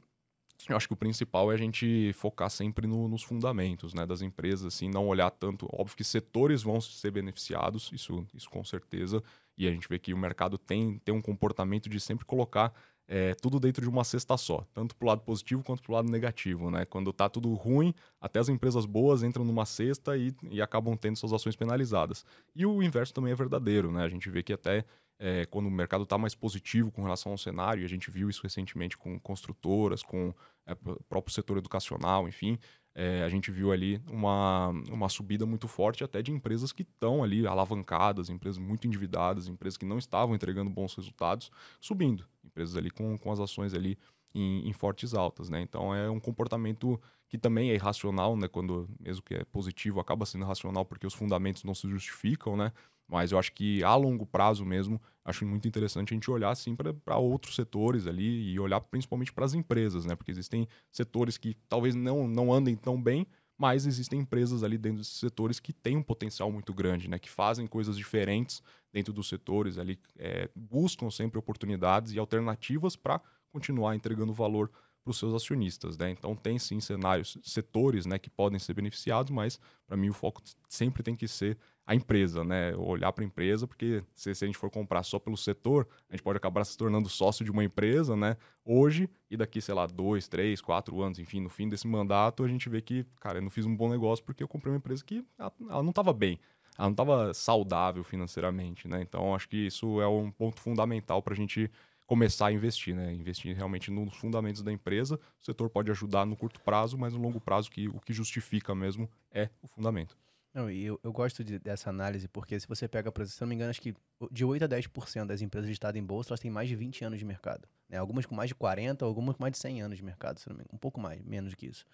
[0.67, 4.23] Eu acho que o principal é a gente focar sempre no, nos fundamentos né, das
[4.23, 5.67] empresas, assim, não olhar tanto.
[5.71, 9.23] Óbvio que setores vão ser beneficiados, isso, isso com certeza.
[9.57, 12.73] E a gente vê que o mercado tem, tem um comportamento de sempre colocar
[13.07, 15.95] é, tudo dentro de uma cesta só, tanto para o lado positivo quanto para o
[15.95, 16.69] lado negativo.
[16.69, 16.85] Né?
[16.85, 21.15] Quando está tudo ruim, até as empresas boas entram numa cesta e, e acabam tendo
[21.15, 22.25] suas ações penalizadas.
[22.53, 23.91] E o inverso também é verdadeiro.
[23.91, 24.03] Né?
[24.03, 24.83] A gente vê que até
[25.19, 28.29] é, quando o mercado está mais positivo com relação ao cenário, e a gente viu
[28.29, 30.33] isso recentemente com construtoras, com
[30.65, 32.59] é, o próprio setor educacional, enfim,
[32.99, 37.23] é, a gente viu ali uma, uma subida muito forte até de empresas que estão
[37.23, 42.27] ali alavancadas, empresas muito endividadas, empresas que não estavam entregando bons resultados, subindo.
[42.43, 43.99] Empresas ali com, com as ações ali
[44.33, 45.61] em, em, fortes altas, né?
[45.61, 48.47] Então é um comportamento que também é irracional, né?
[48.47, 52.71] Quando mesmo que é positivo, acaba sendo racional porque os fundamentos não se justificam, né?
[53.07, 56.75] Mas eu acho que a longo prazo mesmo, acho muito interessante a gente olhar assim
[56.75, 60.15] para outros setores ali e olhar principalmente para as empresas, né?
[60.15, 63.25] Porque existem setores que talvez não, não andem tão bem,
[63.57, 67.17] mas existem empresas ali dentro desses setores que têm um potencial muito grande, né?
[67.17, 73.21] Que fazem coisas diferentes dentro dos setores ali, é, buscam sempre oportunidades e alternativas para
[73.51, 74.69] continuar entregando valor
[75.07, 76.11] para os seus acionistas, né?
[76.11, 80.41] Então tem sim cenários, setores, né, que podem ser beneficiados, mas para mim o foco
[80.67, 82.75] sempre tem que ser a empresa, né?
[82.75, 86.13] Olhar para a empresa, porque se, se, a gente for comprar só pelo setor, a
[86.13, 88.35] gente pode acabar se tornando sócio de uma empresa, né?
[88.65, 92.47] Hoje e daqui, sei lá, dois, três, quatro anos, enfim, no fim desse mandato, a
[92.49, 95.05] gente vê que, cara, eu não fiz um bom negócio porque eu comprei uma empresa
[95.05, 96.37] que ela, ela não estava bem,
[96.77, 99.01] ela não estava saudável financeiramente, né?
[99.01, 101.71] Então, acho que isso é um ponto fundamental para a gente
[102.07, 103.13] começar a investir, né?
[103.13, 105.19] Investir realmente nos fundamentos da empresa.
[105.39, 108.73] O setor pode ajudar no curto prazo, mas no longo prazo que o que justifica
[108.73, 110.17] mesmo é o fundamento.
[110.53, 113.53] Não, e eu, eu gosto de, dessa análise porque se você pega, se não me
[113.53, 113.93] engano, acho que
[114.31, 117.19] de 8 a 10% das empresas listadas em bolsa, elas têm mais de 20 anos
[117.19, 117.67] de mercado.
[117.89, 117.97] Né?
[117.97, 120.55] Algumas com mais de 40, algumas com mais de 100 anos de mercado, se não
[120.55, 120.75] me engano.
[120.75, 121.85] Um pouco mais, menos que isso.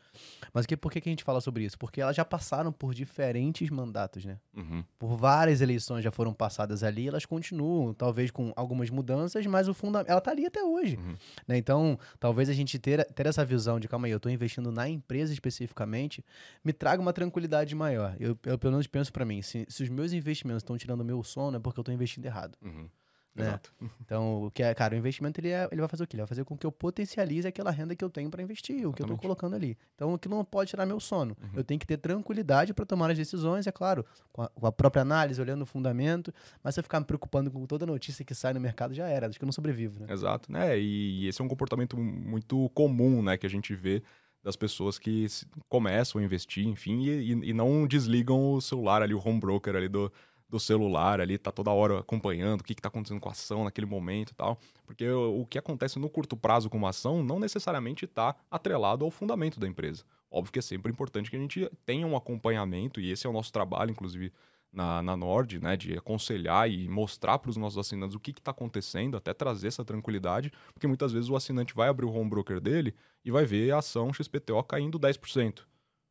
[0.54, 1.78] Mas que, por que, que a gente fala sobre isso?
[1.78, 4.40] Porque elas já passaram por diferentes mandatos, né?
[4.56, 4.84] Uhum.
[4.98, 9.74] Por várias eleições já foram passadas ali, elas continuam, talvez com algumas mudanças, mas o
[9.74, 10.98] fundamento, ela tá ali até hoje.
[10.98, 11.16] Uhum.
[11.48, 11.58] Né?
[11.58, 14.88] Então, talvez a gente ter, ter essa visão de, calma aí, eu estou investindo na
[14.90, 16.24] empresa especificamente,
[16.64, 18.16] me traga uma tranquilidade maior.
[18.20, 21.06] Eu, eu pelo menos penso para mim, se, se os meus investimentos estão tirando o
[21.06, 22.58] meu sono, é porque eu estou investindo errado.
[22.62, 22.90] Uhum.
[23.36, 23.46] Né?
[23.46, 23.74] Exato.
[24.00, 26.16] Então, o que é, cara, o investimento ele, é, ele vai fazer o quê?
[26.16, 28.94] Ele vai fazer com que eu potencialize aquela renda que eu tenho para investir, Exatamente.
[28.94, 29.76] o que eu estou colocando ali.
[29.96, 31.36] Então, aquilo não pode tirar meu sono.
[31.42, 31.50] Uhum.
[31.56, 34.72] Eu tenho que ter tranquilidade para tomar as decisões, é claro, com a, com a,
[34.72, 36.32] própria análise, olhando o fundamento,
[36.64, 39.28] mas se eu ficar me preocupando com toda notícia que sai no mercado, já era,
[39.28, 40.08] acho que eu não sobrevivo, né?
[40.10, 40.78] Exato, né?
[40.80, 44.04] E, e esse é um comportamento muito comum, né, que a gente vê
[44.44, 45.26] das pessoas que
[45.70, 49.88] começam a investir, enfim, e, e não desligam o celular ali, o home broker ali
[49.88, 50.12] do,
[50.54, 53.88] do celular ali, tá toda hora acompanhando o que, está acontecendo com a ação naquele
[53.88, 54.60] momento e tal.
[54.86, 59.04] Porque o, o que acontece no curto prazo com uma ação não necessariamente está atrelado
[59.04, 60.04] ao fundamento da empresa.
[60.30, 63.34] Óbvio que é sempre importante que a gente tenha um acompanhamento, e esse é o
[63.34, 64.32] nosso trabalho, inclusive,
[64.72, 68.52] na, na Nord, né, de aconselhar e mostrar para os nossos assinantes o que está
[68.52, 72.60] acontecendo, até trazer essa tranquilidade, porque muitas vezes o assinante vai abrir o home broker
[72.60, 72.94] dele
[73.26, 75.64] e vai ver a ação XPTO caindo 10%.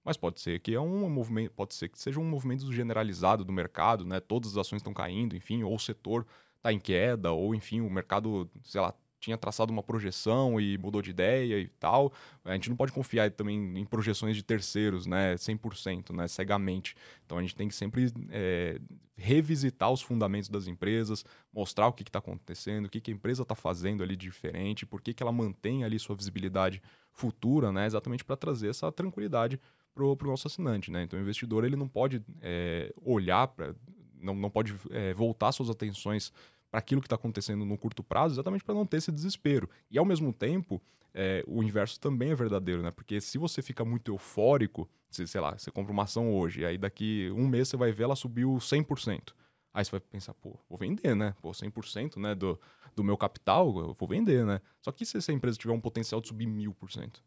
[0.05, 3.53] Mas pode ser que é um movimento, pode ser que seja um movimento generalizado do
[3.53, 4.21] mercado, né?
[4.21, 7.91] Todas as ações estão caindo, enfim, ou o setor está em queda, ou enfim, o
[7.91, 12.13] mercado, sei lá, tinha traçado uma projeção e mudou de ideia e tal.
[12.45, 16.97] A gente não pode confiar também em projeções de terceiros, né, 100%, né, cegamente.
[17.25, 18.81] Então a gente tem que sempre é,
[19.17, 23.43] revisitar os fundamentos das empresas, mostrar o que está acontecendo, o que, que a empresa
[23.43, 27.87] está fazendo ali de diferente, por que, que ela mantém ali sua visibilidade futura, né,
[27.87, 29.61] exatamente para trazer essa tranquilidade
[29.95, 30.91] para o nosso assinante.
[30.91, 31.03] Né?
[31.03, 33.75] Então, o investidor ele não pode é, olhar para.
[34.21, 36.33] Não, não pode é, voltar suas atenções
[36.71, 39.69] para aquilo que está acontecendo no curto prazo, exatamente para não ter esse desespero.
[39.91, 40.81] E ao mesmo tempo,
[41.13, 42.91] é, o inverso também é verdadeiro, né?
[42.91, 46.79] Porque se você fica muito eufórico, se, sei lá, você compra uma ação hoje, aí
[46.79, 49.35] daqui um mês você vai ver ela subiu 100%.
[49.75, 51.35] Aí você vai pensar, pô, vou vender, né?
[51.41, 52.59] Pô, 100% né, do,
[52.95, 54.61] do meu capital, eu vou vender, né?
[54.81, 57.21] Só que se essa empresa tiver um potencial de subir 1000%,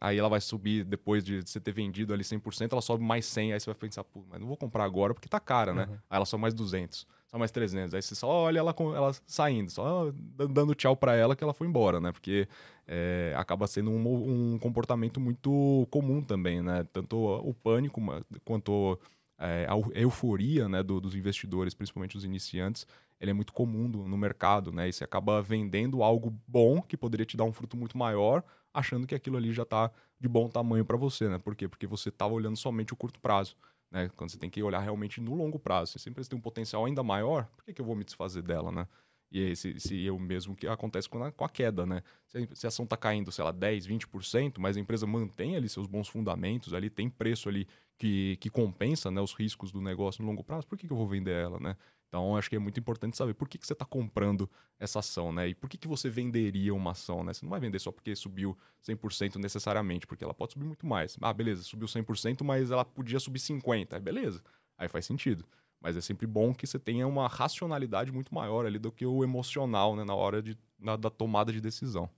[0.00, 3.52] aí ela vai subir, depois de você ter vendido ali 100%, ela sobe mais 100,
[3.52, 5.86] aí você vai pensar, pô, mas não vou comprar agora porque tá cara, né?
[5.88, 5.94] Uhum.
[6.10, 7.94] Aí ela sobe mais 200, só mais 300.
[7.94, 10.12] Aí você só olha ela, ela saindo, só
[10.50, 12.12] dando tchau para ela que ela foi embora, né?
[12.12, 12.46] Porque
[12.86, 16.86] é, acaba sendo um, um comportamento muito comum também, né?
[16.92, 18.00] Tanto o pânico
[18.44, 18.98] quanto
[19.38, 22.86] é, a euforia né, do, dos investidores, principalmente os iniciantes,
[23.20, 24.88] ele é muito comum do, no mercado, né?
[24.88, 28.42] E você acaba vendendo algo bom que poderia te dar um fruto muito maior,
[28.78, 31.38] achando que aquilo ali já está de bom tamanho para você, né?
[31.38, 31.66] Por quê?
[31.66, 33.56] Porque você estava olhando somente o curto prazo,
[33.90, 34.10] né?
[34.16, 35.92] Quando você tem que olhar realmente no longo prazo.
[35.92, 38.70] Se sempre tem um potencial ainda maior, por que, que eu vou me desfazer dela,
[38.70, 38.86] né?
[39.30, 42.02] E esse, esse o mesmo que acontece com a, com a queda, né?
[42.26, 45.56] Se a, se a ação está caindo, sei lá, 10, 20%, mas a empresa mantém
[45.56, 47.66] ali seus bons fundamentos, ali tem preço ali
[47.98, 50.96] que, que compensa né, os riscos do negócio no longo prazo, por que, que eu
[50.96, 51.76] vou vender ela, né?
[52.08, 55.32] Então, acho que é muito importante saber por que, que você está comprando essa ação,
[55.32, 55.48] né?
[55.48, 57.34] E por que, que você venderia uma ação, né?
[57.34, 61.16] Você não vai vender só porque subiu 100% necessariamente, porque ela pode subir muito mais.
[61.20, 64.00] Ah, beleza, subiu 100%, mas ela podia subir 50%.
[64.00, 64.42] Beleza,
[64.78, 65.44] aí faz sentido.
[65.80, 69.22] Mas é sempre bom que você tenha uma racionalidade muito maior ali do que o
[69.22, 70.04] emocional, né?
[70.04, 72.08] Na hora de, na, da tomada de decisão.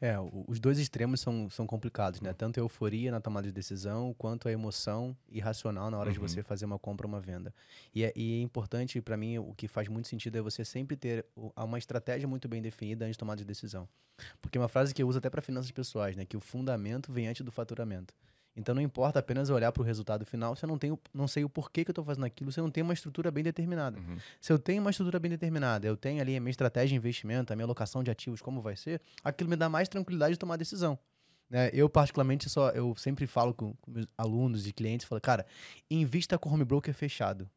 [0.00, 0.16] É,
[0.48, 2.32] os dois extremos são, são complicados, né?
[2.32, 6.14] Tanto a euforia na tomada de decisão, quanto a emoção irracional na hora uhum.
[6.14, 7.54] de você fazer uma compra ou uma venda.
[7.94, 10.96] E é, e é importante, para mim, o que faz muito sentido é você sempre
[10.96, 13.86] ter uma estratégia muito bem definida antes de tomar de decisão.
[14.40, 16.24] Porque é uma frase que eu uso até para finanças pessoais, né?
[16.24, 18.14] Que o fundamento vem antes do faturamento.
[18.56, 21.44] Então não importa apenas olhar para o resultado final se eu não tenho, não sei
[21.44, 23.98] o porquê que eu estou fazendo aquilo, se eu não tenho uma estrutura bem determinada.
[23.98, 24.16] Uhum.
[24.40, 27.52] Se eu tenho uma estrutura bem determinada, eu tenho ali a minha estratégia de investimento,
[27.52, 30.56] a minha alocação de ativos, como vai ser, aquilo me dá mais tranquilidade de tomar
[30.56, 30.98] decisão.
[31.48, 31.70] Né?
[31.72, 35.46] Eu, particularmente, só eu sempre falo com, com meus alunos e clientes, falo, cara,
[35.90, 37.48] invista com home broker fechado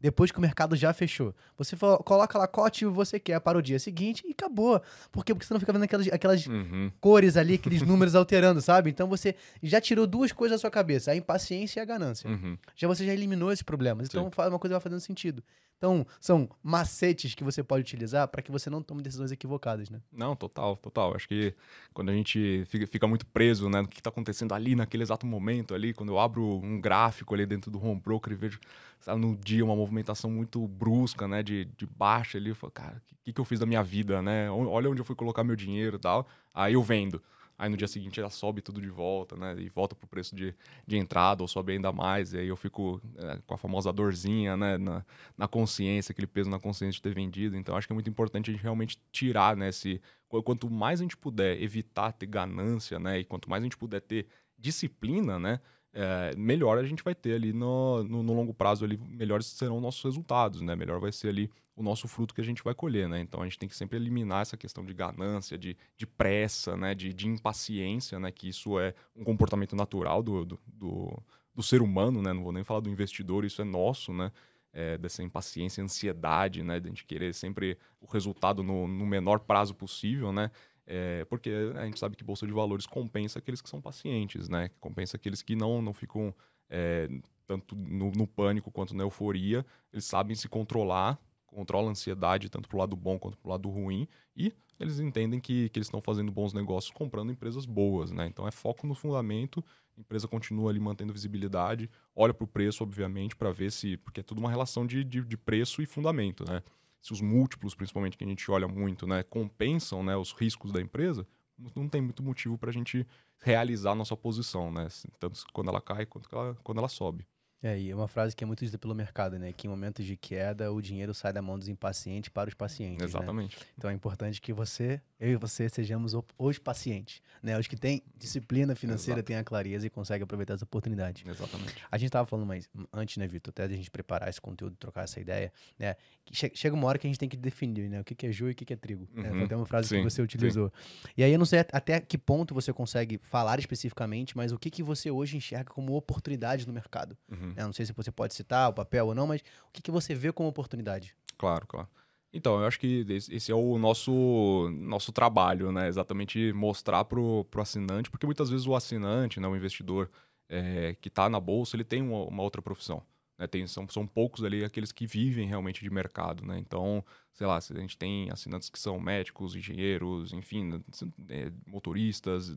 [0.00, 1.34] depois que o mercado já fechou.
[1.58, 4.80] Você coloca lá qual ativo você quer para o dia seguinte e acabou.
[5.12, 5.34] Por quê?
[5.34, 6.90] Porque você não fica vendo aquelas, aquelas uhum.
[7.00, 8.90] cores ali, aqueles números alterando, sabe?
[8.90, 12.28] Então você já tirou duas coisas da sua cabeça: a impaciência e a ganância.
[12.30, 12.56] Uhum.
[12.74, 14.08] Já você já eliminou esses problemas.
[14.08, 14.48] Então Sim.
[14.48, 15.42] uma coisa vai fazendo sentido.
[15.80, 19.98] Então, são macetes que você pode utilizar para que você não tome decisões equivocadas, né?
[20.12, 21.16] Não, total, total.
[21.16, 21.54] Acho que
[21.94, 25.74] quando a gente fica, muito preso né, no que está acontecendo ali naquele exato momento
[25.74, 28.60] ali, quando eu abro um gráfico ali dentro do home broker e vejo
[29.00, 33.02] sabe, no dia uma movimentação muito brusca, né, de, de baixa ali, eu falo, cara,
[33.10, 34.50] o que, que eu fiz da minha vida, né?
[34.50, 36.28] Olha onde eu fui colocar meu dinheiro e tal.
[36.52, 37.22] Aí eu vendo
[37.60, 39.54] aí no dia seguinte ela sobe tudo de volta, né?
[39.58, 40.54] E volta pro preço de,
[40.86, 44.56] de entrada, ou sobe ainda mais, e aí eu fico é, com a famosa dorzinha,
[44.56, 44.78] né?
[44.78, 45.04] Na,
[45.36, 47.56] na consciência, aquele peso na consciência de ter vendido.
[47.56, 49.68] Então acho que é muito importante a gente realmente tirar, né?
[49.68, 50.00] Esse,
[50.42, 53.20] quanto mais a gente puder evitar ter ganância, né?
[53.20, 54.26] E quanto mais a gente puder ter
[54.58, 55.60] disciplina, né?
[55.92, 59.80] É, melhor a gente vai ter ali no, no, no, longo prazo ali, melhores serão
[59.80, 60.76] nossos resultados, né?
[60.76, 63.20] Melhor vai ser ali o nosso fruto que a gente vai colher, né?
[63.20, 66.94] Então a gente tem que sempre eliminar essa questão de ganância, de, de pressa, né?
[66.94, 68.30] De, de impaciência, né?
[68.30, 71.22] Que isso é um comportamento natural do, do, do,
[71.52, 72.32] do ser humano, né?
[72.32, 74.30] Não vou nem falar do investidor, isso é nosso, né?
[74.72, 76.78] É, dessa impaciência, ansiedade, né?
[76.78, 80.52] De a gente querer sempre o resultado no, no menor prazo possível, né?
[80.92, 84.70] É, porque a gente sabe que bolsa de valores compensa aqueles que são pacientes, né?
[84.80, 86.34] Compensa aqueles que não, não ficam
[86.68, 87.08] é,
[87.46, 89.64] tanto no, no, pânico quanto na euforia.
[89.92, 93.52] Eles sabem se controlar, controlam a ansiedade tanto para o lado bom quanto para o
[93.52, 98.10] lado ruim e eles entendem que, que eles estão fazendo bons negócios comprando empresas boas,
[98.10, 98.26] né?
[98.26, 99.62] Então é foco no fundamento,
[99.96, 103.96] a empresa continua ali mantendo visibilidade, olha para o preço, obviamente, para ver se.
[103.98, 106.62] Porque é tudo uma relação de, de, de preço e fundamento, né?
[107.00, 110.80] Se os múltiplos, principalmente, que a gente olha muito, né, compensam né, os riscos da
[110.80, 111.26] empresa,
[111.74, 113.06] não tem muito motivo para a gente
[113.38, 114.88] realizar a nossa posição, né?
[115.18, 117.26] Tanto quando ela cai quanto ela, quando ela sobe.
[117.62, 119.52] É, e é uma frase que é muito dita pelo mercado, né?
[119.52, 122.98] Que em momentos de queda, o dinheiro sai da mão dos impacientes para os pacientes.
[122.98, 123.04] Né?
[123.04, 123.58] Exatamente.
[123.58, 123.64] Né?
[123.76, 127.58] Então é importante que você, eu e você, sejamos os pacientes, né?
[127.58, 131.22] Os que têm disciplina financeira, têm a clareza e conseguem aproveitar as oportunidades.
[131.26, 131.74] Exatamente.
[131.90, 133.50] A gente estava falando mais antes, né, Vitor?
[133.50, 135.96] Até a gente preparar esse conteúdo, trocar essa ideia, né?
[136.24, 138.00] Que chega uma hora que a gente tem que definir, né?
[138.00, 139.06] O que é joio e o que é trigo.
[139.14, 139.22] Uhum.
[139.22, 139.30] Né?
[139.30, 140.72] Foi até uma frase sim, que você utilizou.
[140.74, 141.10] Sim.
[141.18, 144.70] E aí eu não sei até que ponto você consegue falar especificamente, mas o que,
[144.70, 147.16] que você hoje enxerga como oportunidade no mercado.
[147.30, 147.49] Uhum.
[147.54, 147.64] Né?
[147.64, 149.90] Não sei se você pode pode citar o papel ou não, mas o que, que
[149.90, 151.14] você vê como oportunidade?
[151.36, 151.88] Claro, claro.
[152.32, 155.88] Então, eu acho que esse é o nosso, nosso trabalho, né?
[155.88, 160.08] Exatamente mostrar para o assinante, porque muitas vezes o assinante, né, o investidor
[160.48, 163.02] é, que está na bolsa, ele tem uma, uma outra profissão.
[163.36, 163.48] Né?
[163.48, 166.56] Tem, são, são poucos ali aqueles que vivem realmente de mercado, né?
[166.58, 170.82] Então, sei lá, a gente tem assinantes que são médicos, engenheiros, enfim,
[171.28, 172.54] é, motoristas,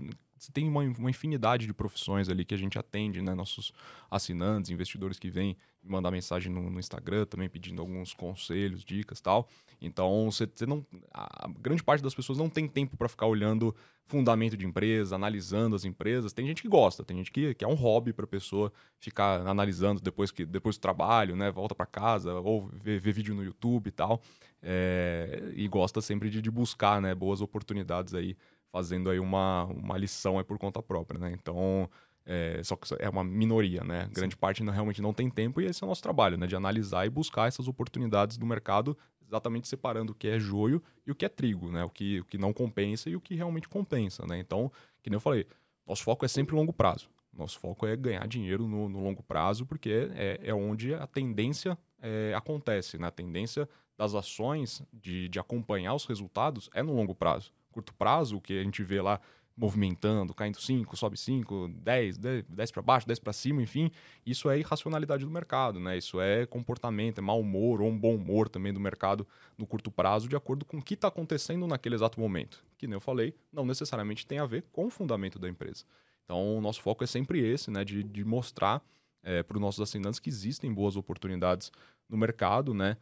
[0.51, 3.33] tem uma, uma, infinidade de profissões ali que a gente atende, né?
[3.33, 3.71] Nossos
[4.09, 9.47] assinantes, investidores que vêm mandar mensagem no, no, Instagram também pedindo alguns conselhos, dicas tal.
[9.81, 10.85] Então, você, não.
[11.13, 15.75] A grande parte das pessoas não tem tempo para ficar olhando fundamento de empresa, analisando
[15.75, 16.33] as empresas.
[16.33, 20.01] Tem gente que gosta, tem gente que, que é um hobby para pessoa ficar analisando
[20.01, 21.51] depois, que, depois do trabalho, né?
[21.51, 24.21] Volta para casa ou ver, vídeo no YouTube e tal.
[24.63, 28.37] É, e gosta sempre de, de buscar né, boas oportunidades aí,
[28.71, 31.31] fazendo aí uma, uma lição aí por conta própria, né?
[31.33, 31.89] Então.
[32.25, 34.07] É, só que é uma minoria, né?
[34.13, 34.39] Grande Sim.
[34.39, 36.47] parte não, realmente não tem tempo e esse é o nosso trabalho, né?
[36.47, 38.97] De analisar e buscar essas oportunidades do mercado
[39.33, 41.83] exatamente separando o que é joio e o que é trigo, né?
[41.83, 44.37] O que, o que não compensa e o que realmente compensa, né?
[44.39, 44.71] Então,
[45.01, 45.45] que nem eu falei,
[45.87, 47.09] nosso foco é sempre longo prazo.
[47.33, 51.77] Nosso foco é ganhar dinheiro no, no longo prazo, porque é, é onde a tendência
[51.99, 53.07] é, acontece, né?
[53.07, 57.51] A tendência das ações de, de acompanhar os resultados é no longo prazo.
[57.71, 59.19] Curto prazo, o que a gente vê lá
[59.55, 63.91] movimentando, caindo 5, sobe 5, 10, 10 para baixo, 10 para cima, enfim,
[64.25, 65.97] isso é irracionalidade do mercado, né?
[65.97, 69.27] Isso é comportamento, é mau humor ou um bom humor também do mercado
[69.57, 72.65] no curto prazo, de acordo com o que está acontecendo naquele exato momento.
[72.77, 75.85] Que nem eu falei, não necessariamente tem a ver com o fundamento da empresa.
[76.23, 77.85] Então, o nosso foco é sempre esse, né?
[77.85, 78.81] De, de mostrar
[79.21, 81.71] é, para os nossos assinantes que existem boas oportunidades
[82.09, 82.97] no mercado, né?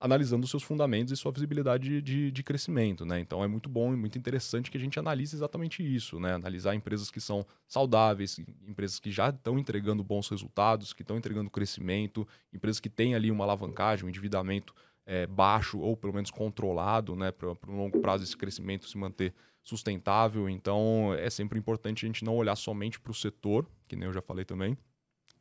[0.00, 3.20] Analisando seus fundamentos e sua visibilidade de, de, crescimento, né?
[3.20, 6.34] Então é muito bom e muito interessante que a gente analise exatamente isso, né?
[6.34, 11.50] Analisar empresas que são saudáveis, empresas que já estão entregando bons resultados, que estão entregando
[11.50, 14.74] crescimento, empresas que têm ali uma alavancagem, um endividamento
[15.06, 17.32] é, baixo ou pelo menos controlado, né?
[17.32, 20.48] Para um longo prazo esse crescimento se manter sustentável.
[20.48, 24.12] Então é sempre importante a gente não olhar somente para o setor, que nem eu
[24.12, 24.76] já falei também,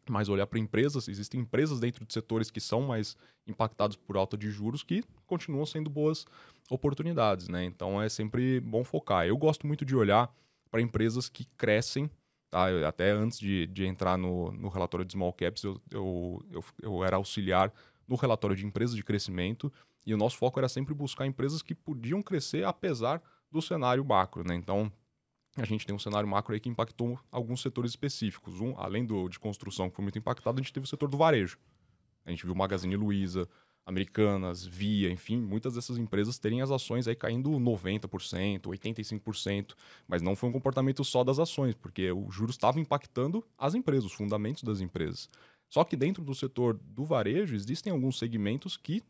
[0.09, 3.15] mas olhar para empresas, existem empresas dentro de setores que são mais
[3.47, 6.25] impactados por alta de juros que continuam sendo boas
[6.69, 7.63] oportunidades, né?
[7.63, 9.25] Então é sempre bom focar.
[9.25, 10.33] Eu gosto muito de olhar
[10.69, 12.09] para empresas que crescem,
[12.49, 12.71] tá?
[12.71, 16.63] Eu, até antes de, de entrar no, no relatório de Small Caps, eu, eu, eu,
[16.81, 17.71] eu era auxiliar
[18.07, 19.71] no relatório de empresas de crescimento
[20.05, 24.43] e o nosso foco era sempre buscar empresas que podiam crescer apesar do cenário macro,
[24.43, 24.55] né?
[24.55, 24.91] Então,
[25.55, 28.59] a gente tem um cenário macro aí que impactou alguns setores específicos.
[28.59, 31.17] Um, além do de construção, que foi muito impactado, a gente teve o setor do
[31.17, 31.57] varejo.
[32.25, 33.47] A gente viu Magazine Luiza,
[33.85, 39.75] Americanas, Via, enfim, muitas dessas empresas terem as ações aí caindo 90%, 85%,
[40.07, 44.05] mas não foi um comportamento só das ações, porque o juros estava impactando as empresas,
[44.05, 45.29] os fundamentos das empresas.
[45.69, 49.03] Só que dentro do setor do varejo existem alguns segmentos que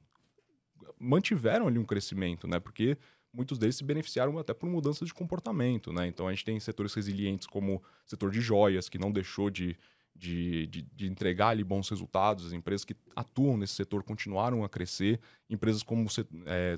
[0.99, 2.59] mantiveram ali um crescimento, né?
[2.59, 2.97] Porque
[3.33, 6.07] muitos deles se beneficiaram até por mudança de comportamento, né?
[6.07, 9.75] Então a gente tem setores resilientes como o setor de joias, que não deixou de,
[10.15, 14.69] de, de, de, entregar ali bons resultados, as empresas que atuam nesse setor continuaram a
[14.69, 15.19] crescer,
[15.49, 16.07] empresas como
[16.45, 16.75] é,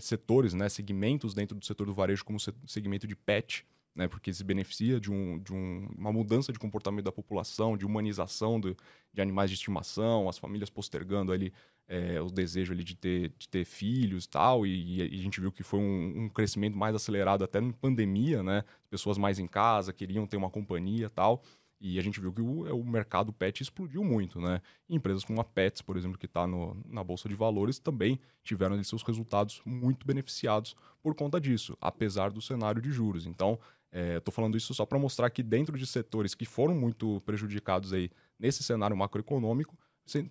[0.00, 4.44] setores, né, segmentos dentro do setor do varejo, como segmento de pet, né, porque se
[4.44, 8.76] beneficia de, um, de um, uma mudança de comportamento da população, de humanização do,
[9.12, 11.52] de animais de estimação, as famílias postergando ali
[11.88, 15.52] é, o desejo ali de ter, de ter filhos tal, e, e a gente viu
[15.52, 18.64] que foi um, um, crescimento mais acelerado até na pandemia, né?
[18.90, 21.42] Pessoas mais em casa, queriam ter uma companhia tal.
[21.78, 24.60] E a gente viu que o, o mercado pet explodiu muito, né?
[24.88, 28.84] Empresas como a Pets, por exemplo, que está na Bolsa de Valores, também tiveram ali,
[28.84, 33.26] seus resultados muito beneficiados por conta disso, apesar do cenário de juros.
[33.26, 33.58] Então,
[33.92, 37.92] estou é, falando isso só para mostrar que dentro de setores que foram muito prejudicados
[37.92, 39.76] aí nesse cenário macroeconômico,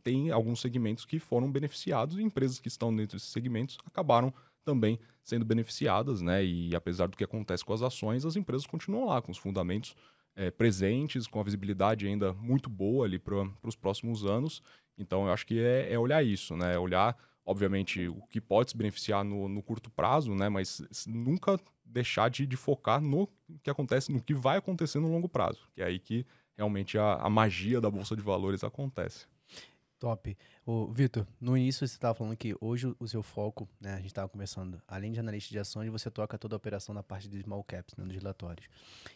[0.03, 4.33] tem alguns segmentos que foram beneficiados e empresas que estão dentro desses segmentos acabaram
[4.63, 6.43] também sendo beneficiadas, né?
[6.43, 9.95] E apesar do que acontece com as ações, as empresas continuam lá com os fundamentos
[10.35, 14.61] é, presentes, com a visibilidade ainda muito boa ali para os próximos anos.
[14.97, 16.77] Então, eu acho que é, é, olhar isso, né?
[16.77, 20.49] Olhar, obviamente, o que pode se beneficiar no, no curto prazo, né?
[20.49, 23.29] Mas nunca deixar de, de, focar no
[23.63, 26.25] que acontece, no que vai acontecer no longo prazo, que é aí que
[26.57, 29.27] realmente a, a magia da bolsa de valores acontece.
[30.05, 30.37] Top.
[30.67, 34.07] O Vitor, no início você estava falando que hoje o seu foco, né, a gente
[34.07, 37.41] estava conversando, além de analista de ações, você toca toda a operação na parte de
[37.41, 38.67] small caps, né, dos relatórios.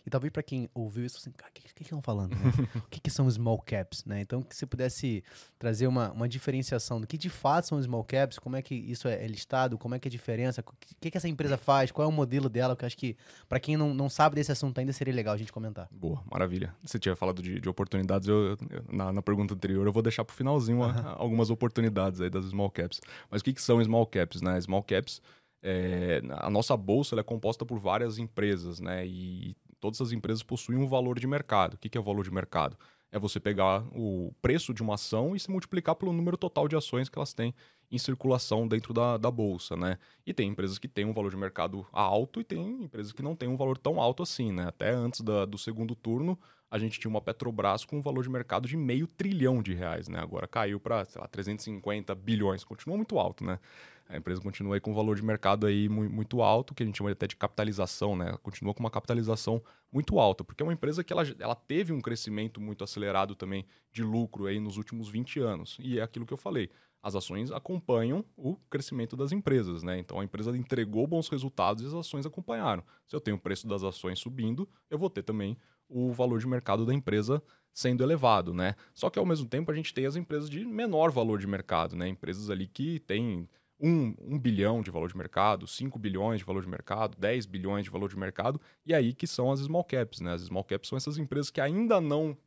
[0.04, 2.32] E talvez para quem ouviu isso, assim, cara, o que, que, que estão falando?
[2.32, 2.38] Né?
[2.78, 4.04] o que, que, são small caps?
[4.04, 4.22] Né?
[4.22, 5.24] Então, que você pudesse
[5.60, 9.08] trazer uma, uma diferenciação do que de fato são small caps, como é que isso
[9.08, 11.92] é, é listado, como é que é a diferença, o que, que essa empresa faz,
[11.92, 13.16] qual é o modelo dela, que eu acho que
[13.48, 15.88] para quem não, não sabe desse assunto ainda seria legal a gente comentar.
[15.92, 16.76] Boa, maravilha.
[16.84, 20.26] Você tinha falado de, de oportunidades, eu, eu, na, na pergunta anterior eu vou deixar
[20.26, 21.10] para o finalzinho uhum.
[21.18, 23.02] algumas oportunidades aí das small caps.
[23.30, 24.60] Mas o que, que são small caps, né?
[24.62, 25.22] Small caps,
[25.62, 29.06] é, a nossa bolsa é composta por várias empresas, né?
[29.06, 31.74] E todas as empresas possuem um valor de mercado.
[31.74, 32.78] O que, que é o valor de mercado?
[33.12, 36.76] É você pegar o preço de uma ação e se multiplicar pelo número total de
[36.76, 37.54] ações que elas têm
[37.92, 39.98] em circulação dentro da, da bolsa, né?
[40.26, 43.36] E tem empresas que têm um valor de mercado alto e tem empresas que não
[43.36, 44.68] têm um valor tão alto assim, né?
[44.68, 46.38] Até antes da, do segundo turno,
[46.70, 50.08] a gente tinha uma Petrobras com um valor de mercado de meio trilhão de reais,
[50.08, 50.20] né?
[50.20, 53.60] Agora caiu para, sei lá, 350 bilhões, continua muito alto, né?
[54.08, 56.98] A empresa continua aí com um valor de mercado aí muito alto, que a gente
[56.98, 58.36] chama até de capitalização, né?
[58.42, 59.62] Continua com uma capitalização
[59.92, 63.66] muito alta, porque é uma empresa que ela, ela teve um crescimento muito acelerado também
[63.92, 65.78] de lucro aí nos últimos 20 anos.
[65.80, 66.72] E é aquilo que eu falei
[67.02, 69.98] as ações acompanham o crescimento das empresas, né?
[69.98, 72.84] Então a empresa entregou bons resultados e as ações acompanharam.
[73.08, 76.48] Se eu tenho o preço das ações subindo, eu vou ter também o valor de
[76.48, 77.42] mercado da empresa
[77.74, 78.76] sendo elevado, né?
[78.94, 81.96] Só que ao mesmo tempo a gente tem as empresas de menor valor de mercado,
[81.96, 82.08] né?
[82.08, 83.48] Empresas ali que têm
[83.80, 87.86] um, um bilhão de valor de mercado, 5 bilhões de valor de mercado, 10 bilhões
[87.86, 90.34] de valor de mercado, e aí que são as small caps, né?
[90.34, 92.38] As small caps são essas empresas que ainda não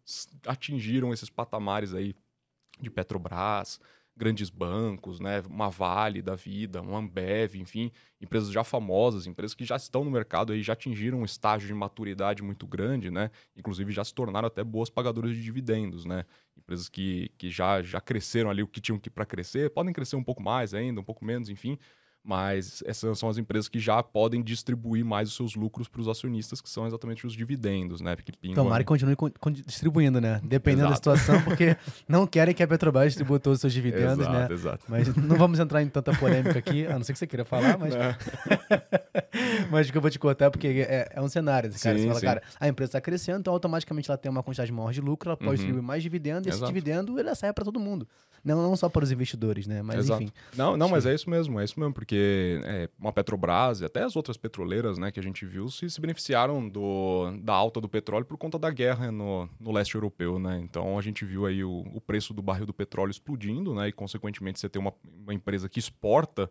[0.47, 2.15] atingiram esses patamares aí
[2.81, 3.81] de Petrobras,
[4.17, 7.91] grandes bancos, né, uma Vale da vida, uma Ambev, enfim,
[8.21, 11.75] empresas já famosas, empresas que já estão no mercado aí, já atingiram um estágio de
[11.75, 16.25] maturidade muito grande, né, inclusive já se tornaram até boas pagadoras de dividendos, né,
[16.57, 20.17] empresas que, que já, já cresceram ali o que tinham que para crescer, podem crescer
[20.17, 21.79] um pouco mais ainda, um pouco menos, enfim,
[22.25, 26.09] mas essas são as empresas que já podem distribuir mais os seus lucros para os
[26.09, 28.15] acionistas, que são exatamente os dividendos, né?
[28.15, 29.17] Porque então, Mari continue
[29.67, 30.41] distribuindo, né?
[30.45, 31.11] Dependendo exato.
[31.11, 34.49] da situação, porque não querem que a Petrobras distribua todos os seus dividendos, exato, né?
[34.51, 34.85] Exato.
[34.89, 37.77] Mas não vamos entrar em tanta polêmica aqui, a não ser que você queira falar,
[37.77, 37.93] mas.
[39.71, 41.71] mas que eu vou te cortar, porque é, é um cenário.
[41.71, 41.99] Cara.
[41.99, 42.27] Sim, você fala, sim.
[42.27, 45.37] cara, a empresa está crescendo, então automaticamente ela tem uma quantidade maior de lucro, ela
[45.37, 45.55] pode uhum.
[45.57, 48.07] distribuir mais dividendos, e esse dividendo ele sai para todo mundo.
[48.45, 49.83] Não, não só para os investidores, né?
[49.83, 50.23] Mas Exato.
[50.23, 50.33] enfim.
[50.57, 52.12] Não, não, mas é isso mesmo, é isso mesmo, porque
[52.65, 56.01] é, uma Petrobras e até as outras petroleiras, né, que a gente viu, se, se
[56.01, 60.61] beneficiaram do, da alta do petróleo por conta da guerra no, no leste europeu, né?
[60.63, 63.89] Então a gente viu aí o, o preço do barril do petróleo explodindo, né?
[63.89, 66.51] E consequentemente você tem uma, uma empresa que exporta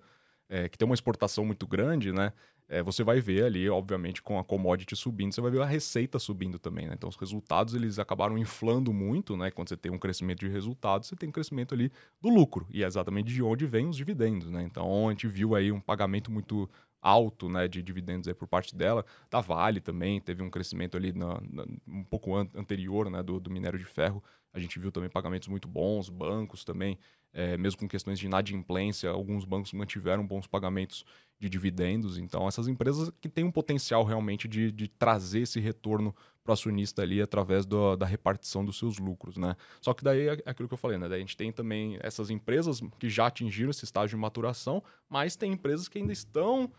[0.51, 2.33] é, que tem uma exportação muito grande, né?
[2.67, 6.19] É, você vai ver ali, obviamente, com a commodity subindo, você vai ver a receita
[6.19, 6.93] subindo também, né?
[6.93, 9.49] Então, os resultados, eles acabaram inflando muito, né?
[9.49, 11.89] Quando você tem um crescimento de resultados, você tem um crescimento ali
[12.21, 12.67] do lucro.
[12.69, 14.61] E é exatamente de onde vem os dividendos, né?
[14.63, 16.69] Então, a gente viu aí um pagamento muito
[17.01, 19.05] alto, né, de dividendos aí por parte dela.
[19.29, 23.39] Da Vale também, teve um crescimento ali na, na, um pouco an anterior, né, do,
[23.39, 24.21] do minério de ferro.
[24.53, 26.99] A gente viu também pagamentos muito bons, bancos também
[27.33, 31.05] é, mesmo com questões de inadimplência, alguns bancos mantiveram bons pagamentos
[31.39, 32.17] de dividendos.
[32.17, 36.53] Então, essas empresas que têm um potencial realmente de, de trazer esse retorno para o
[36.53, 39.55] acionista ali através do, da repartição dos seus lucros, né?
[39.79, 41.07] Só que daí é aquilo que eu falei, né?
[41.07, 45.35] Daí a gente tem também essas empresas que já atingiram esse estágio de maturação, mas
[45.35, 46.71] tem empresas que ainda estão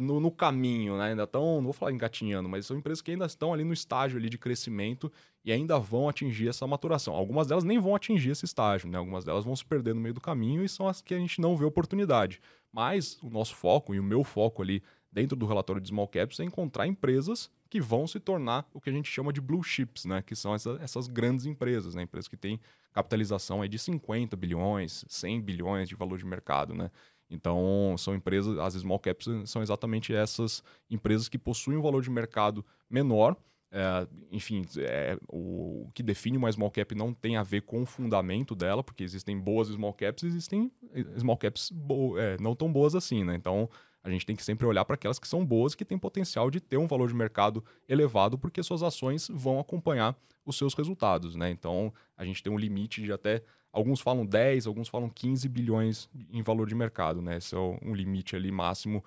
[0.00, 1.10] no, no, caminho, né?
[1.10, 4.18] Ainda estão, não vou falar engatinhando, mas são empresas que ainda estão ali no estágio
[4.18, 5.10] ali de crescimento
[5.44, 7.14] e ainda vão atingir essa maturação.
[7.14, 8.98] Algumas delas nem vão atingir esse estágio, né?
[8.98, 11.40] Algumas delas vão se perder no meio do caminho e são as que a gente
[11.40, 12.40] não vê oportunidade.
[12.72, 16.40] Mas o nosso foco e o meu foco ali dentro do relatório de Small Caps
[16.40, 20.04] é encontrar empresas que vão se tornar o que a gente chama de blue chips,
[20.04, 20.22] né?
[20.22, 22.02] Que são essa, essas grandes empresas, né?
[22.02, 22.60] Empresas que têm
[22.92, 26.90] capitalização aí de 50 bilhões, 100 bilhões de valor de mercado, né?
[27.32, 32.10] Então, são empresas, as small caps são exatamente essas empresas que possuem um valor de
[32.10, 33.36] mercado menor.
[33.74, 37.82] É, enfim, é, o, o, que define uma small cap não tem a ver com
[37.82, 40.70] o fundamento dela, porque existem boas small caps e existem
[41.18, 43.34] small caps bo é, não tão boas assim, né?
[43.34, 43.70] Então,
[44.04, 46.60] a gente tem que sempre olhar para aquelas que são boas que têm potencial de
[46.60, 50.14] ter um valor de mercado elevado, porque suas ações vão acompanhar
[50.44, 51.50] os seus resultados, né?
[51.50, 56.08] Então, a gente tem um limite de até Alguns falam 10, alguns falam 15 bilhões
[56.30, 57.38] em valor de mercado, né?
[57.38, 59.02] Esse é um limite ali máximo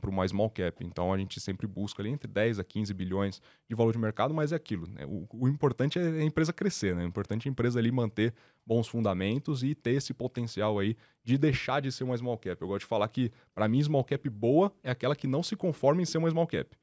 [0.00, 0.84] para mais small cap.
[0.84, 4.32] Então a gente sempre busca ali entre 10 a 15 bilhões de valor de mercado,
[4.32, 4.86] mas é aquilo.
[4.88, 5.04] Né?
[5.04, 7.04] O, o, importante é a empresa crescer, né?
[7.04, 8.32] O importante é a empresa ali manter
[8.64, 12.60] bons fundamentos e ter esse potencial aí de deixar de ser uma small cap.
[12.60, 15.56] Eu gosto de falar que, para mim, small cap boa é aquela que não se
[15.56, 16.76] conforma em ser uma small cap.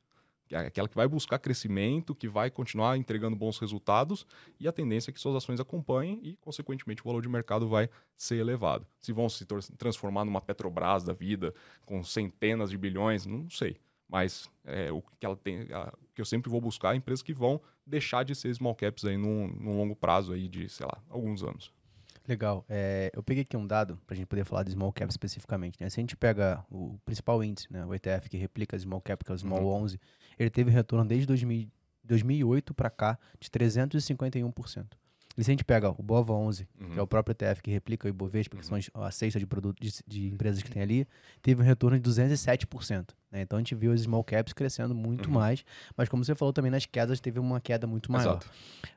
[0.51, 4.25] É aquela que vai buscar crescimento, que vai continuar entregando bons resultados
[4.59, 7.89] e a tendência é que suas ações acompanhem e, consequentemente, o valor de mercado vai
[8.15, 8.85] ser elevado.
[9.01, 9.45] Se vão se
[9.77, 11.53] transformar numa Petrobras da vida
[11.85, 13.77] com centenas de bilhões, não sei.
[14.07, 17.33] Mas é, o que ela tem, a, que eu sempre vou buscar é empresas que
[17.33, 21.01] vão deixar de ser small caps aí num, num longo prazo aí de, sei lá,
[21.09, 21.71] alguns anos.
[22.27, 22.65] Legal.
[22.69, 25.77] É, eu peguei aqui um dado para a gente poder falar de small cap especificamente.
[25.79, 25.89] Né?
[25.89, 29.31] Se a gente pega o principal índice, né, o ETF, que replica small cap, que
[29.31, 29.83] é o small uhum.
[29.83, 29.99] 11,
[30.39, 31.67] ele teve retorno desde 2000,
[32.03, 34.85] 2008 para cá de 351%.
[35.35, 36.89] E se a gente pega o BOVA 11, uhum.
[36.91, 38.81] que é o próprio ETF que replica o Ibovespa, que uhum.
[38.81, 41.07] são a cesta de produtos de, de, empresas que tem ali,
[41.41, 43.09] teve um retorno de 207%.
[43.31, 43.41] Né?
[43.41, 45.33] Então a gente viu os small caps crescendo muito uhum.
[45.33, 45.65] mais,
[45.97, 48.37] mas como você falou também nas quedas, teve uma queda muito maior.
[48.37, 48.51] Exato.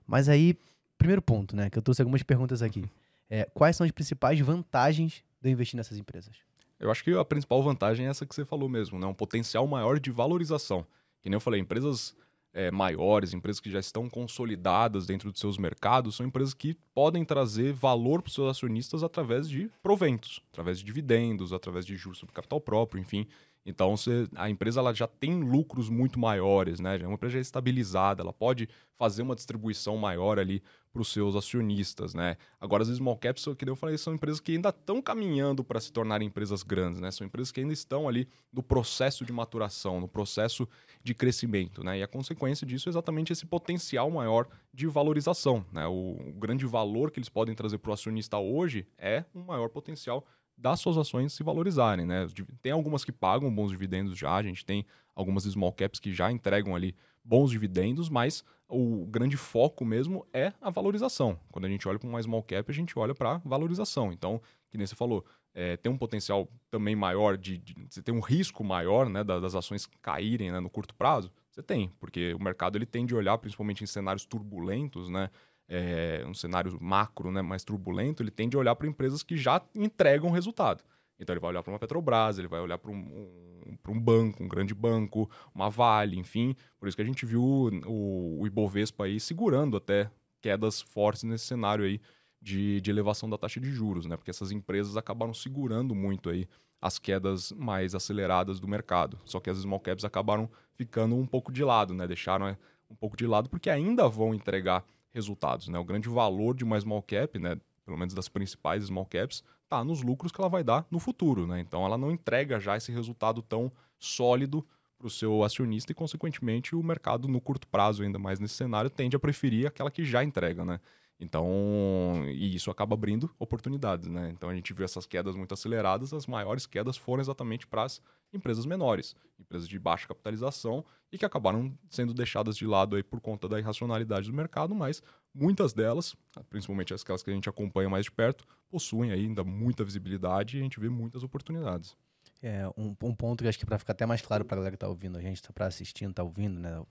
[0.06, 0.58] Mas aí,
[0.98, 2.84] primeiro ponto, né, que eu trouxe algumas perguntas aqui.
[3.28, 6.36] É, quais são as principais vantagens de eu investir nessas empresas?
[6.78, 9.06] Eu acho que a principal vantagem é essa que você falou mesmo, né?
[9.06, 10.86] Um potencial maior de valorização.
[11.22, 12.14] Que nem eu falei, empresas
[12.56, 17.22] é, maiores, empresas que já estão consolidadas dentro dos seus mercados, são empresas que podem
[17.22, 22.18] trazer valor para os seus acionistas através de proventos, através de dividendos, através de juros
[22.18, 23.26] sobre capital próprio, enfim.
[23.66, 23.96] Então,
[24.36, 26.96] a empresa ela já tem lucros muito maiores, né?
[27.02, 30.62] É uma empresa já estabilizada, ela pode fazer uma distribuição maior ali
[30.92, 32.36] para os seus acionistas, né?
[32.60, 35.92] Agora, as small caps, que eu falei, são empresas que ainda estão caminhando para se
[35.92, 37.10] tornarem empresas grandes, né?
[37.10, 40.66] São empresas que ainda estão ali no processo de maturação, no processo
[41.02, 41.98] de crescimento, né?
[41.98, 45.88] E a consequência disso é exatamente esse potencial maior de valorização, né?
[45.88, 49.68] O, o grande valor que eles podem trazer para o acionista hoje é um maior
[49.68, 50.24] potencial
[50.56, 52.26] das suas ações se valorizarem, né?
[52.62, 56.30] Tem algumas que pagam bons dividendos já, a gente tem algumas small caps que já
[56.30, 56.94] entregam ali
[57.24, 61.38] bons dividendos, mas o grande foco mesmo é a valorização.
[61.50, 64.12] Quando a gente olha para uma small cap, a gente olha para valorização.
[64.12, 64.40] Então,
[64.70, 68.20] que nem você falou, é, tem um potencial também maior de, de, você tem um
[68.20, 71.32] risco maior, né, das ações caírem né, no curto prazo.
[71.50, 75.30] Você tem, porque o mercado ele tende a olhar, principalmente em cenários turbulentos, né?
[75.68, 79.60] É, um cenário macro né, mais turbulento, ele tende a olhar para empresas que já
[79.74, 80.82] entregam resultado.
[81.18, 84.42] Então ele vai olhar para uma Petrobras, ele vai olhar para um, um, um, banco,
[84.42, 86.54] um grande banco, uma Vale, enfim.
[86.78, 90.10] Por isso que a gente viu o, o Ibovespa aí segurando até
[90.42, 92.00] quedas fortes nesse cenário aí
[92.40, 94.16] de, de elevação da taxa de juros, né?
[94.16, 96.46] Porque essas empresas acabaram segurando muito aí
[96.80, 99.18] as quedas mais aceleradas do mercado.
[99.24, 102.06] Só que as small caps acabaram ficando um pouco de lado, né?
[102.06, 102.58] Deixaram é,
[102.90, 105.68] um pouco de lado porque ainda vão entregar resultados.
[105.68, 105.78] Né?
[105.78, 109.82] O grande valor de uma small cap, né, pelo menos das principais small caps, está
[109.84, 111.46] nos lucros que ela vai dar no futuro.
[111.46, 111.60] Né?
[111.60, 114.66] Então ela não entrega já esse resultado tão sólido
[114.98, 118.88] para o seu acionista e, consequentemente, o mercado no curto prazo, ainda mais nesse cenário,
[118.88, 120.64] tende a preferir aquela que já entrega.
[120.64, 120.80] Né?
[121.18, 124.30] Então, e isso acaba abrindo oportunidades, né?
[124.30, 128.02] Então a gente viu essas quedas muito aceleradas, as maiores quedas foram exatamente para as
[128.34, 133.18] empresas menores, empresas de baixa capitalização e que acabaram sendo deixadas de lado aí por
[133.20, 135.02] conta da irracionalidade do mercado, mas
[135.34, 136.14] muitas delas,
[136.50, 140.62] principalmente aquelas que a gente acompanha mais de perto, possuem ainda muita visibilidade e a
[140.62, 141.96] gente vê muitas oportunidades.
[142.42, 144.72] É, um, um ponto que acho que para ficar até mais claro para a galera
[144.72, 146.84] que está ouvindo, a gente está assistindo, está ouvindo, né?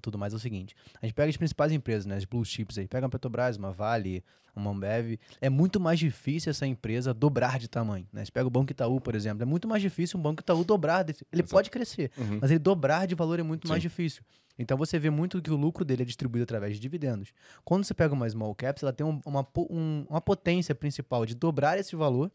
[0.00, 2.78] Tudo mais é o seguinte: a gente pega as principais empresas, né, as blue chips
[2.78, 4.24] aí, pega uma Petrobras, uma Vale,
[4.54, 8.06] uma Ambev, é muito mais difícil essa empresa dobrar de tamanho.
[8.12, 8.24] Né?
[8.24, 11.08] Você pega o Banco Itaú, por exemplo, é muito mais difícil um Banco Itaú dobrar.
[11.08, 11.50] Ele Exato.
[11.50, 12.38] pode crescer, uhum.
[12.40, 13.70] mas ele dobrar de valor é muito Sim.
[13.70, 14.22] mais difícil.
[14.58, 17.32] Então você vê muito que o lucro dele é distribuído através de dividendos.
[17.64, 21.34] Quando você pega uma small caps, ela tem um, uma, um, uma potência principal de
[21.34, 22.30] dobrar esse valor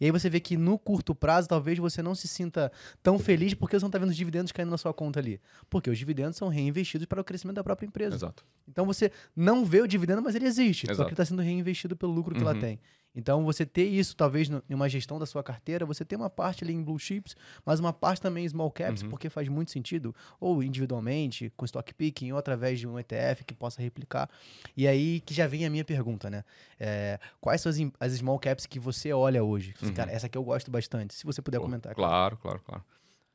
[0.00, 2.70] e aí você vê que no curto prazo, talvez você não se sinta
[3.02, 5.40] tão feliz porque você não está vendo os dividendos caindo na sua conta ali.
[5.68, 8.16] Porque os dividendos são reinvestidos para o crescimento da própria empresa.
[8.16, 8.44] Exato.
[8.68, 10.86] Então você não vê o dividendo, mas ele existe.
[10.86, 10.96] Exato.
[10.96, 12.50] Só que está sendo reinvestido pelo lucro que uhum.
[12.50, 12.78] ela tem.
[13.14, 16.64] Então, você ter isso, talvez, em uma gestão da sua carteira, você tem uma parte
[16.64, 19.10] ali em blue chips, mas uma parte também em small caps, uhum.
[19.10, 23.54] porque faz muito sentido, ou individualmente, com stock picking, ou através de um ETF que
[23.54, 24.28] possa replicar.
[24.76, 26.44] E aí que já vem a minha pergunta, né?
[26.78, 29.74] É, quais são as, as small caps que você olha hoje?
[29.80, 29.94] Uhum.
[29.94, 31.14] Cara, essa aqui eu gosto bastante.
[31.14, 31.94] Se você puder Pô, comentar.
[31.94, 32.84] Claro, claro, claro.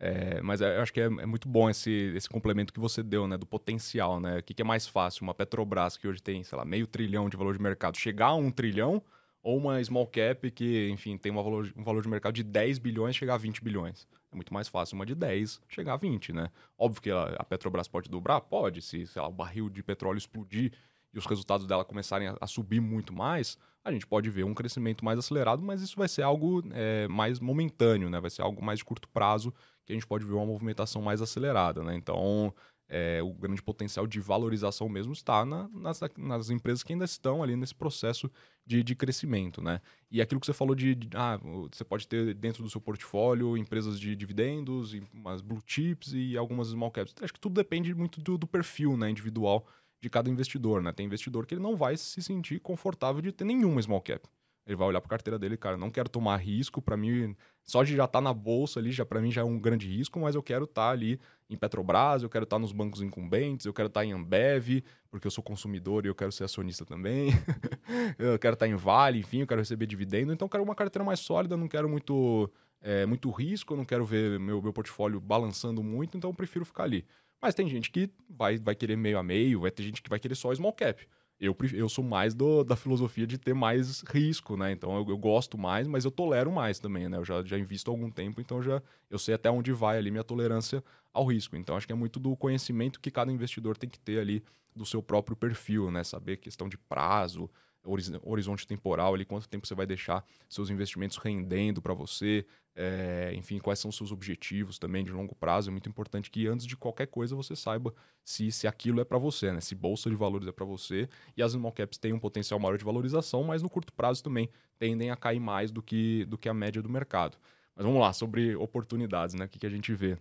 [0.02, 3.28] É, mas eu acho que é, é, muito bom esse, esse complemento que você deu,
[3.28, 3.38] né?
[3.38, 4.40] Do potencial, né?
[4.40, 5.24] O que, que é mais fácil?
[5.24, 8.36] Uma Petrobras que hoje tem, sei lá, meio trilhão de valor de mercado, chegar a
[8.36, 9.02] um trilhão
[9.42, 12.78] ou uma small cap que, enfim, tem um valor, um valor de mercado de 10
[12.80, 14.08] bilhões chegar a 20 bilhões.
[14.32, 16.50] É muito mais fácil uma de 10 chegar a 20, né?
[16.78, 18.42] Óbvio que a, Petrobras pode dobrar?
[18.42, 18.82] Pode.
[18.82, 20.74] Se, lá, o barril de petróleo explodir
[21.14, 24.54] e os resultados dela começarem a, a subir muito mais, a gente pode ver um
[24.54, 28.20] crescimento mais acelerado, mas isso vai ser algo é, mais momentâneo, né?
[28.20, 29.54] Vai ser algo mais de curto prazo
[29.86, 31.96] que a gente pode ver uma movimentação mais acelerada, né?
[31.96, 32.54] Então,
[32.90, 37.44] é, o grande potencial de valorização mesmo está na, nas, nas, empresas que ainda estão
[37.44, 38.30] ali nesse processo
[38.66, 39.80] de, de crescimento, né?
[40.10, 41.40] E aquilo que você falou de, de, ah,
[41.72, 46.70] você pode ter dentro do seu portfólio empresas de dividendos, umas blue chips e algumas
[46.70, 47.14] small caps.
[47.22, 49.68] Acho que tudo depende muito do, do perfil né, individual
[50.02, 50.92] de cada investidor, né?
[50.92, 54.28] Tem investidor que ele não vai se sentir confortável de ter nenhuma small cap.
[54.70, 57.84] Ele vai olhar para a carteira dele, cara, não quero tomar risco, para mim, só
[57.84, 60.20] de já estar tá na bolsa ali, já para mim já é um grande risco,
[60.20, 63.66] mas eu quero estar tá ali em Petrobras, eu quero estar tá nos bancos incumbentes,
[63.66, 66.86] eu quero estar tá em Ambev, porque eu sou consumidor e eu quero ser acionista
[66.86, 67.32] também.
[68.20, 70.76] eu quero estar tá em Vale, enfim, eu quero receber dividendo, então eu quero uma
[70.76, 72.48] carteira mais sólida, não quero muito
[72.80, 76.84] é, muito risco, não quero ver meu, meu portfólio balançando muito, então eu prefiro ficar
[76.84, 77.04] ali.
[77.42, 80.20] Mas tem gente que vai, vai querer meio a meio, vai ter gente que vai
[80.20, 81.08] querer só small cap
[81.40, 84.72] eu, eu sou mais do, da filosofia de ter mais risco, né?
[84.72, 87.18] Então eu, eu, gosto mais, mas eu tolero mais também, né?
[87.18, 90.12] Eu já, já invisto há algum tempo, então já eu sei até onde vai ali
[90.12, 90.84] minha tolerância
[91.14, 91.56] ao risco.
[91.56, 94.44] Então acho que é muito do conhecimento que cada investidor tem que ter ali
[94.76, 96.04] do seu próprio perfil, né?
[96.04, 97.50] Saber questão de prazo,
[97.86, 103.60] horizonte temporal ali, quanto tempo você vai deixar seus investimentos rendendo para você, é, enfim,
[103.60, 105.70] quais são seus objetivos também de longo prazo.
[105.70, 109.18] É muito importante que antes de qualquer coisa você saiba se, se aquilo é para
[109.18, 109.60] você, né?
[109.60, 111.10] Se bolsa de valores é para você.
[111.36, 114.50] E as small caps têm um potencial maior de valorização, mas no curto prazo também
[114.78, 117.38] tendem a cair mais do que, do que a média do mercado.
[117.76, 119.46] Mas vamos lá, sobre oportunidades, né?
[119.46, 120.18] O que, que a gente vê?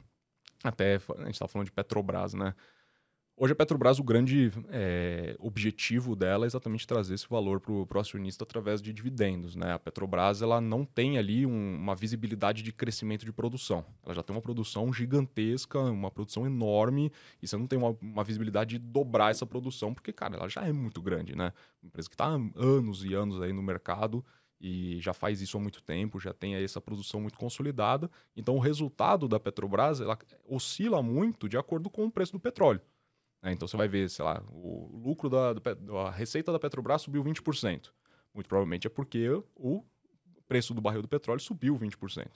[0.63, 2.55] Até a gente está falando de Petrobras, né?
[3.41, 8.01] Hoje a Petrobras, o grande é, objetivo dela é exatamente trazer esse valor para o
[8.01, 9.55] acionista através de dividendos.
[9.55, 9.73] Né?
[9.73, 13.85] A Petrobras ela não tem ali um, uma visibilidade de crescimento de produção.
[14.05, 18.25] Ela já tem uma produção gigantesca, uma produção enorme, e você não tem uma, uma
[18.25, 21.37] visibilidade de dobrar essa produção, porque, cara, ela já é muito grande.
[21.37, 21.53] Né?
[21.81, 22.27] Uma empresa que está
[22.57, 24.25] anos e anos aí no mercado
[24.61, 28.11] e já faz isso há muito tempo, já tem essa produção muito consolidada.
[28.37, 32.81] Então o resultado da Petrobras ela oscila muito de acordo com o preço do petróleo.
[33.43, 33.53] Né?
[33.53, 37.91] Então você vai ver, sei lá, o lucro da, da receita da Petrobras subiu 20%.
[38.35, 39.83] Muito provavelmente é porque o
[40.47, 42.29] preço do barril do petróleo subiu 20%.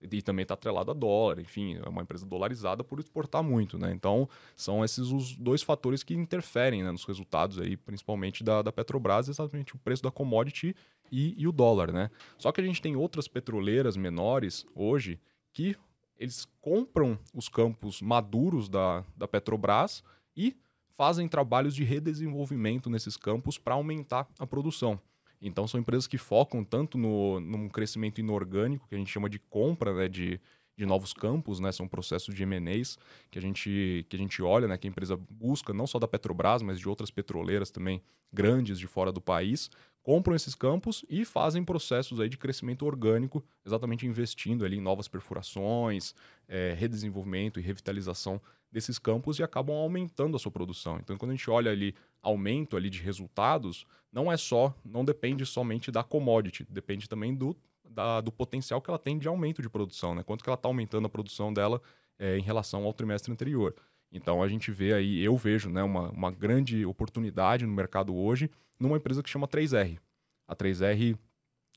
[0.00, 3.92] E também está atrelado a dólar, enfim, é uma empresa dolarizada por exportar muito, né?
[3.92, 8.70] Então, são esses os dois fatores que interferem né, nos resultados aí, principalmente da, da
[8.70, 10.74] Petrobras, exatamente o preço da commodity
[11.10, 12.12] e, e o dólar, né?
[12.38, 15.18] Só que a gente tem outras petroleiras menores hoje
[15.52, 15.76] que
[16.16, 20.04] eles compram os campos maduros da, da Petrobras
[20.38, 20.56] e
[20.90, 25.00] fazem trabalhos de redesenvolvimento nesses campos para aumentar a produção.
[25.42, 29.38] Então são empresas que focam tanto no, num crescimento inorgânico, que a gente chama de
[29.38, 30.40] compra né, de,
[30.76, 31.70] de novos campos, né?
[31.72, 32.98] São processos de M&As
[33.30, 34.76] que a gente que a gente olha, né?
[34.76, 38.86] Que a empresa busca, não só da Petrobras, mas de outras petroleiras também grandes de
[38.86, 39.70] fora do país,
[40.02, 45.08] compram esses campos e fazem processos aí de crescimento orgânico, exatamente investindo ali em novas
[45.08, 46.14] perfurações,
[46.48, 48.40] é, redesenvolvimento e revitalização
[48.70, 50.98] desses campos e acabam aumentando a sua produção.
[50.98, 55.44] Então, quando a gente olha ali aumento ali de resultados, não é só, não depende
[55.46, 57.56] somente da commodity, depende também do,
[57.88, 60.22] da, do potencial que ela tem de aumento de produção, né?
[60.22, 61.80] Quanto que ela está aumentando a produção dela
[62.18, 63.74] é, em relação ao trimestre anterior.
[64.10, 68.50] Então a gente vê aí, eu vejo né, uma, uma grande oportunidade no mercado hoje
[68.78, 69.98] numa empresa que chama 3R.
[70.46, 71.18] A 3R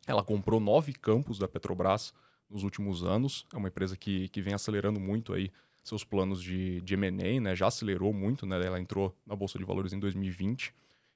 [0.07, 2.13] ela comprou nove campos da Petrobras
[2.49, 3.45] nos últimos anos.
[3.53, 5.51] É uma empresa que, que vem acelerando muito aí
[5.83, 7.55] seus planos de, de M&A, né?
[7.55, 8.63] Já acelerou muito, né?
[8.63, 10.73] Ela entrou na Bolsa de Valores em 2020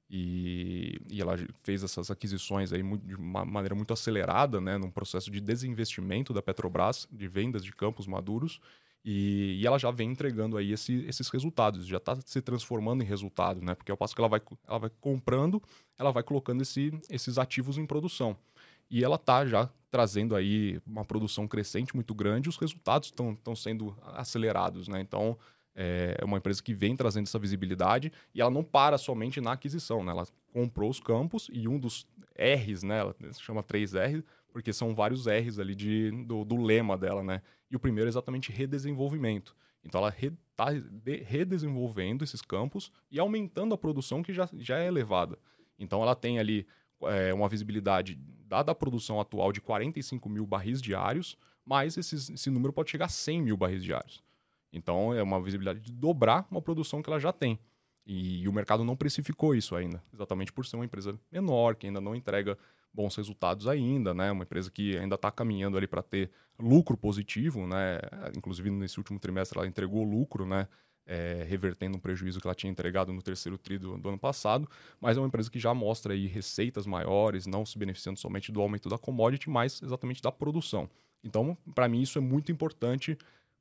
[0.09, 4.77] e, e ela fez essas aquisições aí muito, de uma maneira muito acelerada, né?
[4.77, 8.59] Num processo de desinvestimento da Petrobras, de vendas de campos maduros.
[9.07, 13.05] E, e ela já vem entregando aí esse, esses resultados, já está se transformando em
[13.05, 13.75] resultado, né?
[13.75, 15.61] Porque ao passo que ela vai, ela vai comprando,
[15.95, 18.35] ela vai colocando esse, esses ativos em produção.
[18.89, 23.95] E ela está já trazendo aí uma produção crescente muito grande, os resultados estão sendo
[24.15, 25.01] acelerados, né?
[25.01, 25.37] Então,
[25.75, 30.03] é uma empresa que vem trazendo essa visibilidade e ela não para somente na aquisição,
[30.03, 30.11] né?
[30.13, 32.99] Ela comprou os campos e um dos R's, né?
[32.99, 37.41] Ela se chama 3R, porque são vários R's ali de, do, do lema dela, né?
[37.69, 39.55] E o primeiro é exatamente redesenvolvimento.
[39.83, 44.79] Então ela está re, de, redesenvolvendo esses campos e aumentando a produção que já, já
[44.79, 45.37] é elevada.
[45.77, 46.65] Então ela tem ali
[47.03, 48.15] é, uma visibilidade
[48.47, 53.05] dada a produção atual de 45 mil barris diários, mas esses, esse número pode chegar
[53.05, 54.23] a 100 mil barris diários.
[54.71, 57.59] Então é uma visibilidade de dobrar uma produção que ela já tem.
[58.05, 61.87] E, e, o mercado não precificou isso ainda, exatamente por ser uma empresa menor, que
[61.87, 62.55] ainda não entrega
[62.95, 64.31] bons resultados ainda, né?
[64.31, 67.99] Uma empresa que ainda está caminhando ali para ter lucro positivo, né?
[68.35, 70.67] Inclusive nesse último trimestre ela entregou lucro, né?
[71.05, 74.67] é, revertendo um prejuízo que ela tinha entregado no terceiro tri do, do, ano passado,
[74.99, 78.61] mas é uma empresa que já mostra aí receitas maiores, não se beneficiando somente do
[78.61, 80.89] aumento da commodity, mas exatamente da produção.
[81.23, 83.17] Então, para mim, isso é muito importante.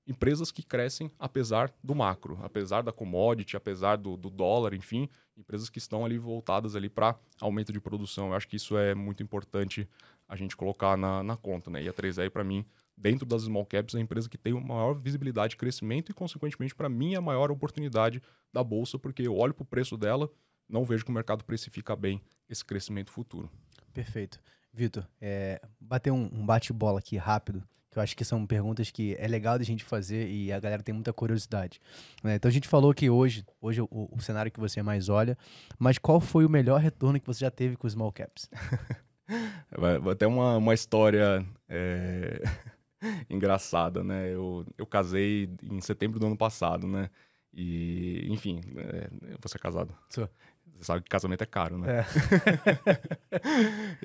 [0.06, 5.68] Empresas que crescem apesar do macro, apesar da commodity, apesar do, do dólar, enfim, empresas
[5.68, 8.28] que estão ali voltadas ali para aumento de produção.
[8.28, 9.88] Eu acho que isso é muito importante
[10.28, 11.82] a gente colocar na, na conta, né?
[11.82, 12.64] E a 3R, para mim,
[12.96, 16.74] dentro das small caps, é a empresa que tem maior visibilidade de crescimento e, consequentemente,
[16.74, 18.22] para mim, é a maior oportunidade
[18.52, 20.30] da bolsa, porque eu olho para o preço dela,
[20.68, 23.50] não vejo que o mercado precifica bem esse crescimento futuro.
[23.92, 24.40] Perfeito.
[24.72, 27.62] Vitor, é, bater um, um bate-bola aqui rápido,
[27.94, 30.82] que eu acho que são perguntas que é legal da gente fazer e a galera
[30.82, 31.80] tem muita curiosidade.
[32.22, 32.34] Né?
[32.34, 35.38] Então a gente falou que hoje, hoje o, o, cenário que você mais olha,
[35.78, 38.50] mas qual foi o melhor retorno que você já teve com os small caps?
[40.10, 42.42] Até uma, uma história é...
[43.30, 44.34] engraçada, né?
[44.34, 47.08] Eu, eu casei em setembro do ano passado, né?
[47.56, 49.08] E, enfim, é,
[49.40, 49.94] você é casado?
[50.10, 50.28] Sou.
[50.84, 52.00] Você sabe que casamento é caro, né?
[52.00, 52.06] É.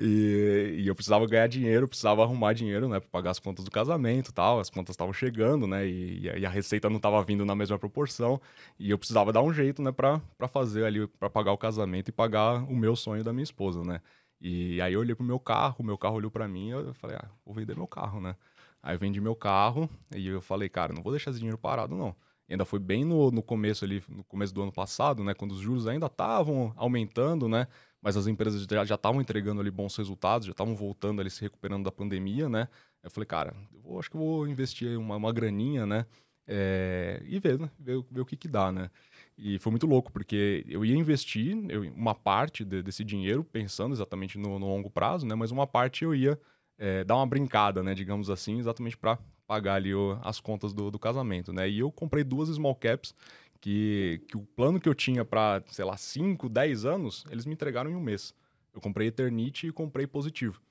[0.00, 2.98] e, e, eu precisava ganhar dinheiro, precisava arrumar dinheiro, né?
[2.98, 4.58] Pra pagar as contas do casamento e tal.
[4.58, 5.86] As contas estavam chegando, né?
[5.86, 8.40] E, e, a receita não estava vindo na mesma proporção.
[8.78, 9.92] E eu precisava dar um jeito, né?
[9.92, 13.44] Pra, pra fazer ali, para pagar o casamento e pagar o meu sonho da minha
[13.44, 14.00] esposa, né?
[14.40, 16.94] E aí eu olhei pro meu carro, o meu carro olhou para mim e eu
[16.94, 18.34] falei, ah, vou vender meu carro, né?
[18.82, 21.94] Aí eu vendi meu carro e eu falei, cara, não vou deixar esse dinheiro parado,
[21.94, 22.16] não.
[22.50, 25.34] Ainda foi bem no, no começo ali, no começo do ano passado, né?
[25.34, 27.68] Quando os juros ainda estavam aumentando, né?
[28.02, 31.84] Mas as empresas já estavam entregando ali bons resultados, já estavam voltando ali, se recuperando
[31.84, 32.68] da pandemia, né?
[33.02, 36.06] Eu falei, cara, eu vou, acho que eu vou investir uma, uma graninha, né?
[36.52, 37.70] É, e ver, né?
[37.78, 38.90] ver, ver o que que dá, né?
[39.38, 43.94] E foi muito louco, porque eu ia investir eu, uma parte de, desse dinheiro, pensando
[43.94, 45.34] exatamente no, no, longo prazo, né?
[45.36, 46.38] Mas uma parte eu ia
[46.76, 47.94] é, dar uma brincada, né?
[47.94, 49.18] Digamos assim, exatamente para
[49.50, 51.68] pagar ali o, as contas do, do, casamento, né?
[51.68, 53.12] E eu comprei duas small caps
[53.60, 57.54] que, que o plano que eu tinha para, sei lá, 5, 10 anos, eles me
[57.54, 58.32] entregaram em um mês.
[58.72, 60.62] Eu comprei Eternity e comprei Positivo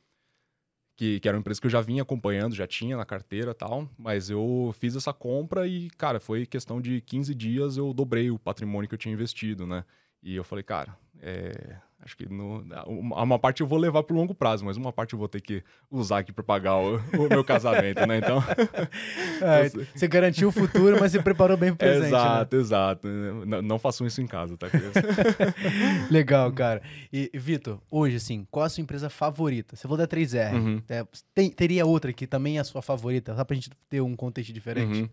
[0.99, 3.89] que, que era uma empresa que eu já vinha acompanhando, já tinha na carteira tal,
[3.97, 8.37] mas eu fiz essa compra e, cara, foi questão de 15 dias eu dobrei o
[8.37, 9.85] patrimônio que eu tinha investido, né?
[10.21, 14.17] E eu falei, cara, é, Acho que no, uma parte eu vou levar para o
[14.17, 17.29] longo prazo, mas uma parte eu vou ter que usar aqui para pagar o, o,
[17.29, 18.17] meu casamento, né?
[18.17, 18.43] Então.
[19.41, 22.07] É, você garantiu o futuro, mas você preparou bem o presente.
[22.07, 22.61] Exato, né?
[22.61, 23.07] exato.
[23.07, 24.67] Não, não façam isso em casa, tá?
[26.11, 26.81] Legal, cara.
[27.11, 29.75] E, Vitor, hoje, assim, qual a sua empresa favorita?
[29.75, 30.53] Você falou da 3R.
[30.53, 30.81] Uhum.
[30.89, 34.01] É, tem, teria outra que também é a sua favorita, só para a gente ter
[34.01, 35.01] um contexto diferente?
[35.01, 35.09] Uhum.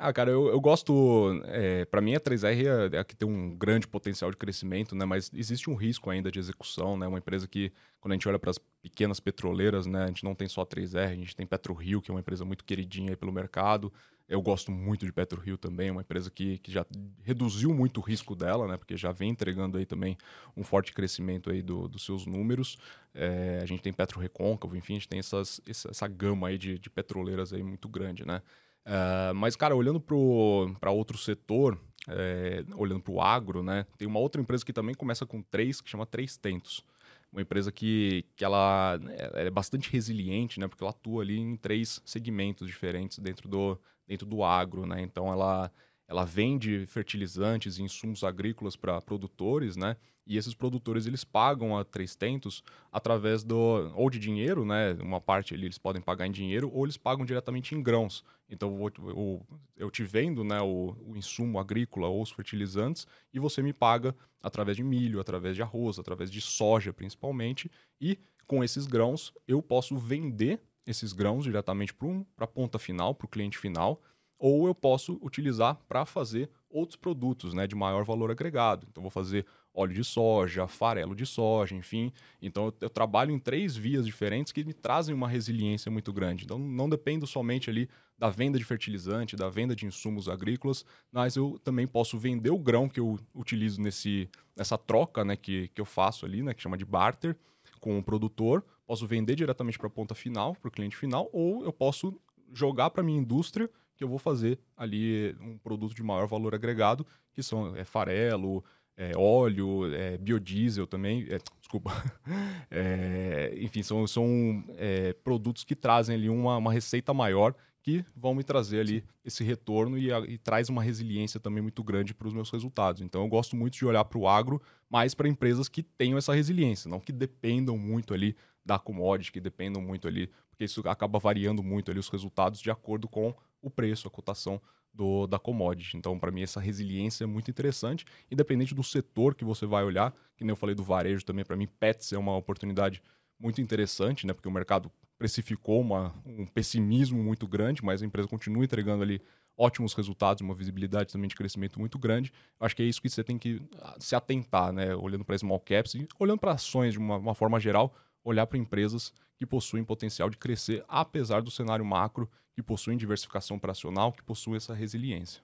[0.00, 1.42] Ah, cara, eu, eu gosto.
[1.46, 5.04] É, para mim, a 3R é, é que tem um grande potencial de crescimento, né?
[5.04, 7.08] Mas existe um risco ainda de execução, né?
[7.08, 10.04] Uma empresa que, quando a gente olha para as pequenas petroleiras, né?
[10.04, 12.44] A gente não tem só a 3R, a gente tem PetroRio, que é uma empresa
[12.44, 13.92] muito queridinha pelo mercado.
[14.28, 16.86] Eu gosto muito de PetroRio também, uma empresa que, que já
[17.24, 18.76] reduziu muito o risco dela, né?
[18.76, 20.16] Porque já vem entregando aí também
[20.56, 22.78] um forte crescimento aí do, dos seus números.
[23.12, 26.78] É, a gente tem Petro Recôncavo, enfim, a gente tem essas, essa, gama aí de,
[26.78, 28.42] de petroleiras aí muito grande, né?
[28.88, 31.78] Uh, mas, cara, olhando para outro setor,
[32.08, 33.84] é, olhando para o agro, né?
[33.98, 36.82] Tem uma outra empresa que também começa com três, que chama Três Tentos.
[37.30, 40.66] Uma empresa que, que ela, ela é bastante resiliente, né?
[40.66, 45.02] Porque ela atua ali em três segmentos diferentes dentro do, dentro do agro, né?
[45.02, 45.70] Então, ela,
[46.08, 49.98] ela vende fertilizantes e insumos agrícolas para produtores, né?
[50.28, 52.62] E esses produtores eles pagam a Três Tentos
[52.92, 54.92] através do ou de dinheiro, né?
[55.00, 58.22] Uma parte eles podem pagar em dinheiro ou eles pagam diretamente em grãos.
[58.46, 63.62] Então eu, eu te vendo, né, o, o, insumo agrícola ou os fertilizantes e você
[63.62, 67.70] me paga através de milho, através de arroz, através de soja principalmente.
[67.98, 73.24] E com esses grãos eu posso vender esses grãos diretamente para a ponta final, para
[73.24, 73.98] o cliente final,
[74.38, 78.86] ou eu posso utilizar para fazer outros produtos, né, de maior valor agregado.
[78.90, 82.12] Então vou fazer óleo de soja, farelo de soja, enfim.
[82.42, 86.44] Então eu, eu, trabalho em três vias diferentes que me trazem uma resiliência muito grande.
[86.44, 87.88] Então não dependo somente ali
[88.18, 92.58] da venda de fertilizante, da venda de insumos agrícolas, mas eu também posso vender o
[92.58, 96.62] grão que eu utilizo nesse, nessa troca né, que, que eu faço ali, né, que
[96.62, 97.36] chama de barter,
[97.78, 98.64] com o produtor.
[98.84, 102.18] Posso vender diretamente para a ponta final, para o cliente final, ou eu posso
[102.52, 107.04] jogar para minha indústria que eu vou fazer ali um produto de maior valor agregado,
[107.32, 108.64] que são é, farelo,
[108.98, 111.92] é, óleo, é, biodiesel também, é, desculpa,
[112.68, 118.34] é, enfim, são, são é, produtos que trazem ali uma, uma receita maior que vão
[118.34, 122.34] me trazer ali esse retorno e, e traz uma resiliência também muito grande para os
[122.34, 123.00] meus resultados.
[123.00, 126.34] Então eu gosto muito de olhar para o agro, mais para empresas que tenham essa
[126.34, 128.36] resiliência, não que dependam muito ali
[128.66, 132.70] da commodity, que dependam muito ali, porque isso acaba variando muito ali os resultados de
[132.70, 133.32] acordo com
[133.62, 134.60] o preço, a cotação
[134.98, 135.96] do, da commodity.
[135.96, 140.12] Então, para mim, essa resiliência é muito interessante, independente do setor que você vai olhar,
[140.36, 143.00] que nem eu falei do varejo também, para mim, pets é uma oportunidade
[143.38, 144.32] muito interessante, né?
[144.32, 149.22] Porque o mercado precificou uma, um pessimismo muito grande, mas a empresa continua entregando ali
[149.56, 152.32] ótimos resultados, uma visibilidade também de crescimento muito grande.
[152.58, 154.96] Acho que é isso que você tem que ah, se atentar, né?
[154.96, 157.94] Olhando para small caps e olhando para ações de uma, uma forma geral,
[158.24, 162.28] olhar para empresas que possuem potencial de crescer, apesar do cenário macro,
[162.58, 165.40] que possuem diversificação operacional, que possuem essa resiliência.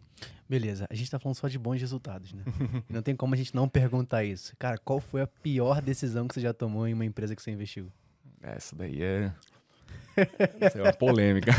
[0.49, 2.43] Beleza, a gente está falando só de bons resultados, né?
[2.91, 4.53] não tem como a gente não perguntar isso.
[4.59, 7.53] Cara, qual foi a pior decisão que você já tomou em uma empresa que você
[7.53, 7.87] investiu?
[8.43, 9.33] Essa daí é.
[10.61, 11.53] Essa é uma polêmica.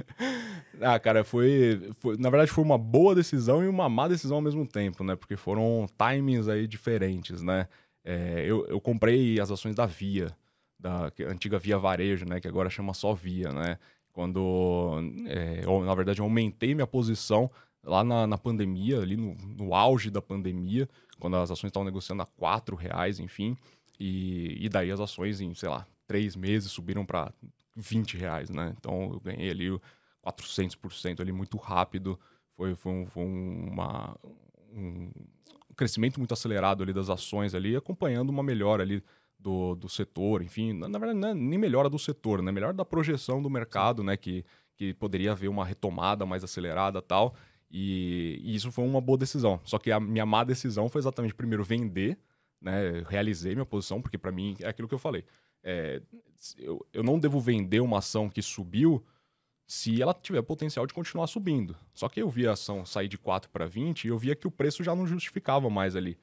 [0.80, 4.42] ah, cara, foi, foi, Na verdade, foi uma boa decisão e uma má decisão ao
[4.42, 5.16] mesmo tempo, né?
[5.16, 7.68] Porque foram timings aí diferentes, né?
[8.02, 10.34] É, eu, eu comprei as ações da Via
[10.82, 13.78] da antiga Via Varejo, né, que agora chama só Via, né?
[14.12, 17.50] Quando, é, na verdade, eu aumentei minha posição
[17.82, 20.88] lá na, na pandemia, ali no, no, auge da pandemia,
[21.18, 23.56] quando as ações estavam negociando a quatro reais, enfim,
[23.98, 27.32] e, e daí as ações em, sei lá, três meses subiram para
[27.74, 28.74] 20 reais, né?
[28.78, 29.80] Então eu ganhei ali
[30.24, 32.18] 400% ali muito rápido,
[32.54, 34.16] foi, foi, um, foi uma,
[34.72, 35.10] um
[35.74, 39.02] crescimento muito acelerado ali das ações ali, acompanhando uma melhora ali
[39.42, 42.52] do, do setor, enfim, na, na verdade é nem melhora do setor, né?
[42.52, 44.16] Melhora da projeção do mercado, né?
[44.16, 44.44] Que,
[44.76, 47.34] que poderia haver uma retomada mais acelerada tal.
[47.70, 49.60] E, e, isso foi uma boa decisão.
[49.64, 52.18] Só que a minha má decisão foi exatamente primeiro vender,
[52.60, 53.02] né?
[53.08, 55.24] Realizei minha posição, porque para mim é aquilo que eu falei.
[55.64, 56.00] É,
[56.58, 59.04] eu, eu não devo vender uma ação que subiu
[59.66, 61.76] se ela tiver potencial de continuar subindo.
[61.94, 64.46] Só que eu vi a ação sair de 4 para 20 e eu via que
[64.46, 66.18] o preço já não justificava mais ali.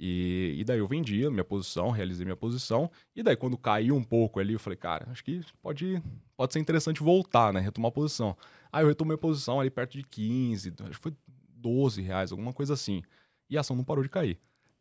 [0.00, 2.88] E, e daí eu vendia minha posição, realizei minha posição.
[3.16, 6.00] E daí quando caiu um pouco ali, eu falei, cara, acho que pode,
[6.36, 7.58] pode ser interessante voltar, né?
[7.58, 8.36] Retomar a posição.
[8.72, 11.12] Aí eu retomei a posição ali perto de 15, acho que foi
[11.56, 13.02] 12 reais, alguma coisa assim.
[13.50, 14.38] E a ação não parou de cair.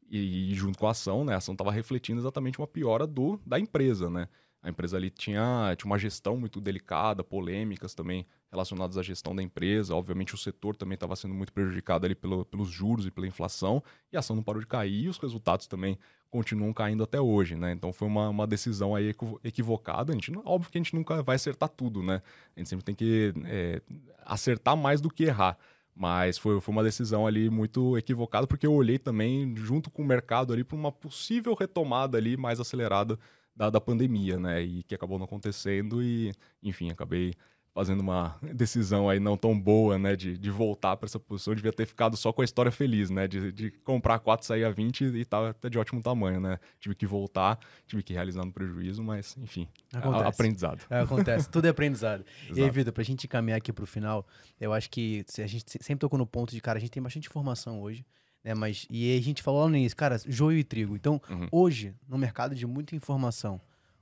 [0.09, 1.34] E, e junto com a ação, né?
[1.34, 4.28] A ação estava refletindo exatamente uma piora do, da empresa, né?
[4.62, 9.43] A empresa ali tinha, tinha uma gestão muito delicada, polêmicas também relacionadas à gestão da
[9.43, 9.95] empresa.
[9.95, 13.84] Obviamente, o setor também estava sendo muito prejudicado ali pelo, pelos juros e pela inflação,
[14.12, 15.97] e a ação não parou de cair e os resultados também
[16.30, 17.72] continuam caindo até hoje, né?
[17.72, 20.12] Então foi uma, uma decisão aí equivocada.
[20.12, 22.22] A gente, óbvio que a gente nunca vai acertar tudo, né?
[22.55, 23.82] A gente sempre tem que é,
[24.26, 25.58] acertar mais do que errar.
[25.95, 30.05] Mas foi, foi uma decisão ali muito equivocada, porque eu olhei também, junto com o
[30.05, 33.18] mercado ali, para uma possível retomada ali mais acelerada
[33.58, 34.62] da, da pandemia, né?
[34.62, 36.32] E que acabou não acontecendo e,
[36.62, 37.34] enfim, acabei
[37.74, 41.55] fazendo uma decisão aí não tão boa, né, de, de voltar para essa posição, eu
[41.55, 44.72] devia ter ficado só com a história feliz, né, de, de comprar 4, sair a
[44.72, 48.51] 20 e tá até de ótimo tamanho, né, tive que voltar, tive que realizar no
[48.51, 50.26] prejuízo, mas, enfim, acontece.
[50.26, 50.82] aprendizado.
[50.89, 52.26] É, acontece, tudo é aprendizado.
[52.51, 54.26] e aí, Vitor, pra gente caminhar aqui pro final,
[54.60, 57.28] eu acho que a gente sempre tocou no ponto de, cara, a gente tem bastante
[57.28, 58.03] informação hoje,
[58.48, 58.56] né?
[58.56, 60.95] Mas, e a gente falou lá no início, cara, joio e trigo.
[60.95, 61.48] Então, uhum.
[61.52, 63.60] hoje, no mercado de muita informação,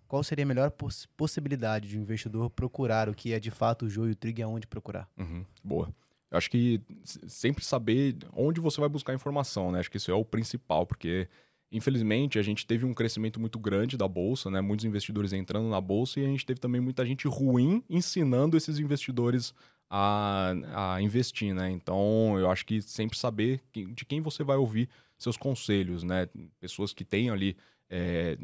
[0.08, 3.88] qual seria a melhor poss possibilidade de um investidor procurar o que é de fato
[3.88, 5.10] o joio e o trigo e aonde procurar?
[5.18, 5.43] Uhum.
[5.64, 5.91] Boa.
[6.30, 9.80] Eu acho que sempre saber onde você vai buscar informação, né?
[9.80, 11.28] Acho que isso é o principal, porque
[11.72, 14.62] infelizmente a gente teve um crescimento muito grande da bolsa, né?
[14.62, 18.78] Muitos investidores entrando na bolsa e a gente teve também muita gente ruim ensinando esses
[18.78, 19.56] investidores
[19.90, 20.54] a,
[20.96, 21.70] a investir, né?
[21.72, 26.28] Então, eu acho que sempre saber de quem você vai ouvir seus conselhos, né?
[26.60, 27.56] Pessoas que tenham ali,
[27.90, 28.38] é,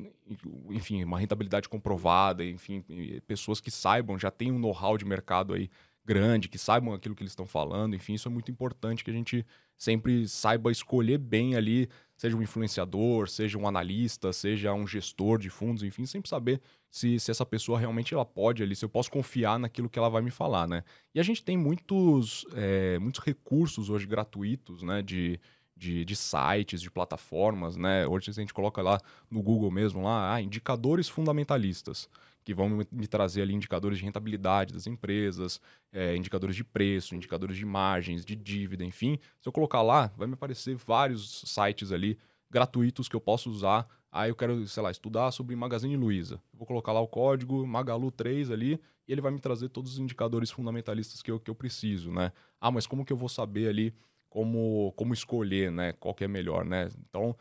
[0.70, 2.84] enfim, uma rentabilidade comprovada, enfim,
[3.28, 5.70] pessoas que saibam, já têm um know-how de mercado aí
[6.04, 9.14] grande, que saibam aquilo que eles estão falando, enfim, isso é muito importante que a
[9.14, 9.46] gente
[9.78, 11.90] sempre saiba escolher bem ali,
[12.22, 17.20] seja um influenciador, seja um analista, seja um gestor de fundos, enfim, sempre saber se,
[17.20, 20.22] se essa pessoa realmente ela pode ali, se eu posso confiar naquilo que ela vai
[20.22, 20.84] me falar, né?
[21.16, 25.40] E a gente tem muitos, é, muitos recursos hoje gratuitos, né, de,
[25.76, 28.06] de, de, sites, de plataformas, né?
[28.06, 32.08] Hoje a gente coloca lá no Google mesmo, lá, ah, indicadores fundamentalistas
[32.44, 35.62] que vão me trazer ali indicadores de rentabilidade das empresas,
[35.92, 39.20] é, indicadores de preço, indicadores de margens, de dívida, enfim.
[39.40, 42.18] Se eu colocar lá, vai me aparecer vários sites ali
[42.50, 43.88] gratuitos que eu posso usar.
[44.12, 46.42] Aí eu quero, sei lá, estudar sobre Magazine Luiza.
[46.54, 50.52] Vou colocar lá o código Magalu3 ali e ele vai me trazer todos os indicadores
[50.52, 52.32] fundamentalistas que eu, que eu preciso, né?
[52.60, 53.94] Ah, mas como que eu vou saber ali
[54.30, 55.94] como, como escolher, né?
[55.94, 56.90] Qual que é melhor, né?
[57.10, 57.36] Então,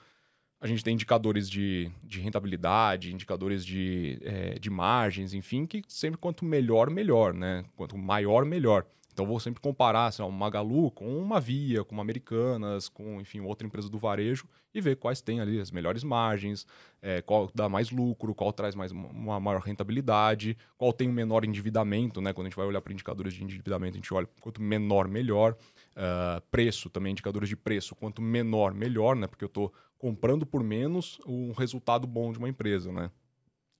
[0.60, 6.18] a gente tem indicadores de, de rentabilidade, indicadores de, é, de margens, enfim, que sempre
[6.18, 7.64] quanto melhor, melhor, né?
[7.76, 8.84] Quanto maior, melhor.
[9.12, 13.40] Então vou sempre comparar assim, uma Magalu com uma Via, com uma Americanas, com enfim
[13.40, 16.66] outra empresa do varejo e ver quais têm ali as melhores margens,
[17.02, 21.44] é, qual dá mais lucro, qual traz mais uma maior rentabilidade, qual tem um menor
[21.44, 22.32] endividamento, né?
[22.32, 25.56] Quando a gente vai olhar para indicadores de endividamento, a gente olha quanto menor melhor.
[25.90, 29.26] Uh, preço também, indicadores de preço, quanto menor melhor, né?
[29.26, 33.10] Porque eu estou comprando por menos um resultado bom de uma empresa, né?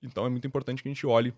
[0.03, 1.33] Então é muito importante que a gente olhe,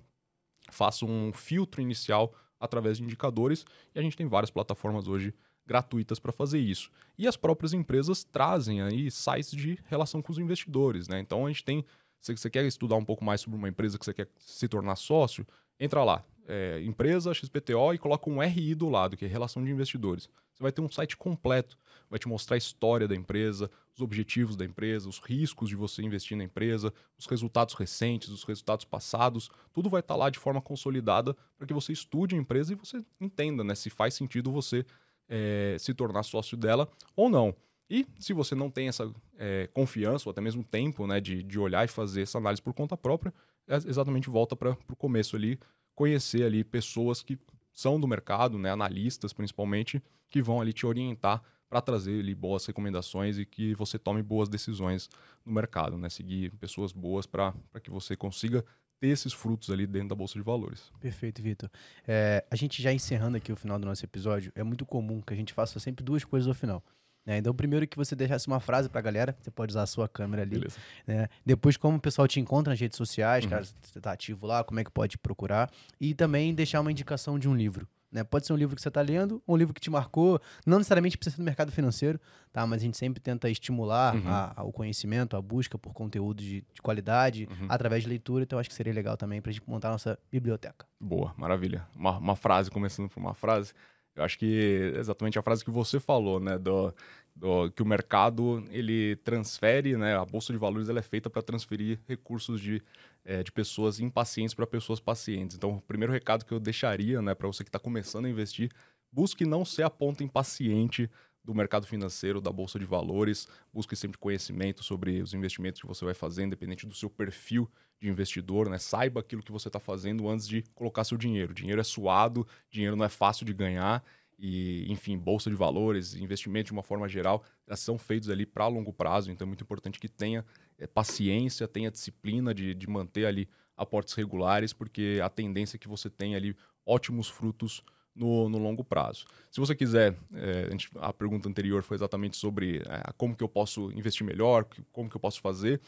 [0.69, 3.65] faça um filtro inicial através de indicadores
[3.95, 5.33] e a gente tem várias plataformas hoje
[5.65, 6.91] gratuitas para fazer isso.
[7.17, 11.17] E as próprias empresas trazem aí sites de relação com os investidores, né?
[11.17, 11.85] Então a gente tem,
[12.19, 14.97] se você quer estudar um pouco mais sobre uma empresa que você quer se tornar
[14.97, 15.47] sócio,
[15.79, 19.71] entra lá, é, empresa XPTO e coloca um RI do lado, que é relação de
[19.71, 20.29] investidores.
[20.53, 21.77] Você vai ter um site completo,
[22.09, 26.01] vai te mostrar a história da empresa, os objetivos da empresa, os riscos de você
[26.01, 30.39] investir na empresa, os resultados recentes, os resultados passados, tudo vai estar tá lá de
[30.39, 34.51] forma consolidada para que você estude a empresa e você entenda né, se faz sentido
[34.51, 34.85] você
[35.27, 37.55] é, se tornar sócio dela ou não.
[37.89, 41.59] E se você não tem essa é, confiança ou até mesmo tempo né, de, de
[41.59, 43.33] olhar e fazer essa análise por conta própria,
[43.67, 45.59] é exatamente volta para o começo ali,
[45.95, 47.37] conhecer ali pessoas que
[47.71, 52.65] são do mercado, né, analistas principalmente, que vão ali te orientar para trazer ali boas
[52.65, 55.09] recomendações e que você tome boas decisões
[55.43, 56.07] no mercado, né?
[56.07, 58.63] Seguir pessoas boas para que você consiga
[58.99, 60.91] ter esses frutos ali dentro da bolsa de valores.
[60.99, 61.69] Perfeito, Vitor.
[62.07, 65.33] É, a gente já encerrando aqui o final do nosso episódio, é muito comum que
[65.33, 66.83] a gente faça sempre duas coisas ao final.
[67.25, 67.37] Né?
[67.37, 70.07] Então, primeiro que você deixasse uma frase para a galera, você pode usar a sua
[70.09, 70.55] câmera ali.
[70.59, 70.77] Beleza.
[71.07, 71.29] Né?
[71.45, 73.49] Depois, como o pessoal te encontra nas redes sociais, Uhum.
[73.51, 75.71] cara, você tá ativo lá, como é que pode procurar.
[75.99, 77.87] E também deixar uma indicação de um livro.
[78.11, 78.23] Né?
[78.23, 81.17] Pode ser um livro que você está lendo, um livro que te marcou, não necessariamente
[81.17, 82.19] precisa ser no mercado financeiro,
[82.51, 82.67] tá?
[82.67, 84.27] Mas a gente sempre tenta estimular Uhum.
[84.27, 87.65] a- a- o conhecimento, a busca por conteúdo de, de qualidade Uhum.
[87.69, 88.43] através de leitura.
[88.43, 90.85] Então, acho que seria legal também para a gente montar a nossa biblioteca.
[90.99, 91.87] Boa, maravilha.
[91.95, 93.73] Uma, uma frase, começando por uma frase.
[94.15, 96.57] Eu acho que é exatamente a frase que você falou, né?
[96.57, 96.93] Do,
[97.35, 100.15] do- que o mercado ele transfere, né?
[100.15, 102.81] A bolsa de valores ela é feita para transferir recursos de,
[103.25, 105.55] eh, de pessoas impacientes para pessoas pacientes.
[105.57, 108.69] Então, o primeiro recado que eu deixaria, né, para você que está começando a investir,
[109.11, 111.09] busque não ser a ponta impaciente
[111.43, 113.47] do mercado financeiro, da bolsa de valores.
[113.73, 117.69] Busque sempre conhecimento sobre os investimentos que você vai fazer, independente do seu perfil
[117.99, 118.77] de investidor, né?
[118.77, 121.53] Saiba aquilo que você está fazendo antes de colocar seu dinheiro.
[121.53, 124.03] Dinheiro é suado, dinheiro não é fácil de ganhar
[124.37, 127.43] e, enfim, bolsa de valores, investimento de uma forma geral,
[127.75, 129.31] são feitos ali para longo prazo.
[129.31, 130.45] Então é muito importante que tenha
[130.77, 135.87] eh, paciência, tenha disciplina de, de manter ali aportes regulares, porque a tendência é que
[135.87, 137.81] você tenha ali ótimos frutos
[138.15, 139.25] no, no longo prazo.
[139.51, 143.43] Se você quiser, eh, a, gente- a pergunta anterior foi exatamente sobre eh, como que
[143.43, 145.81] eu posso investir melhor, como que eu posso fazer.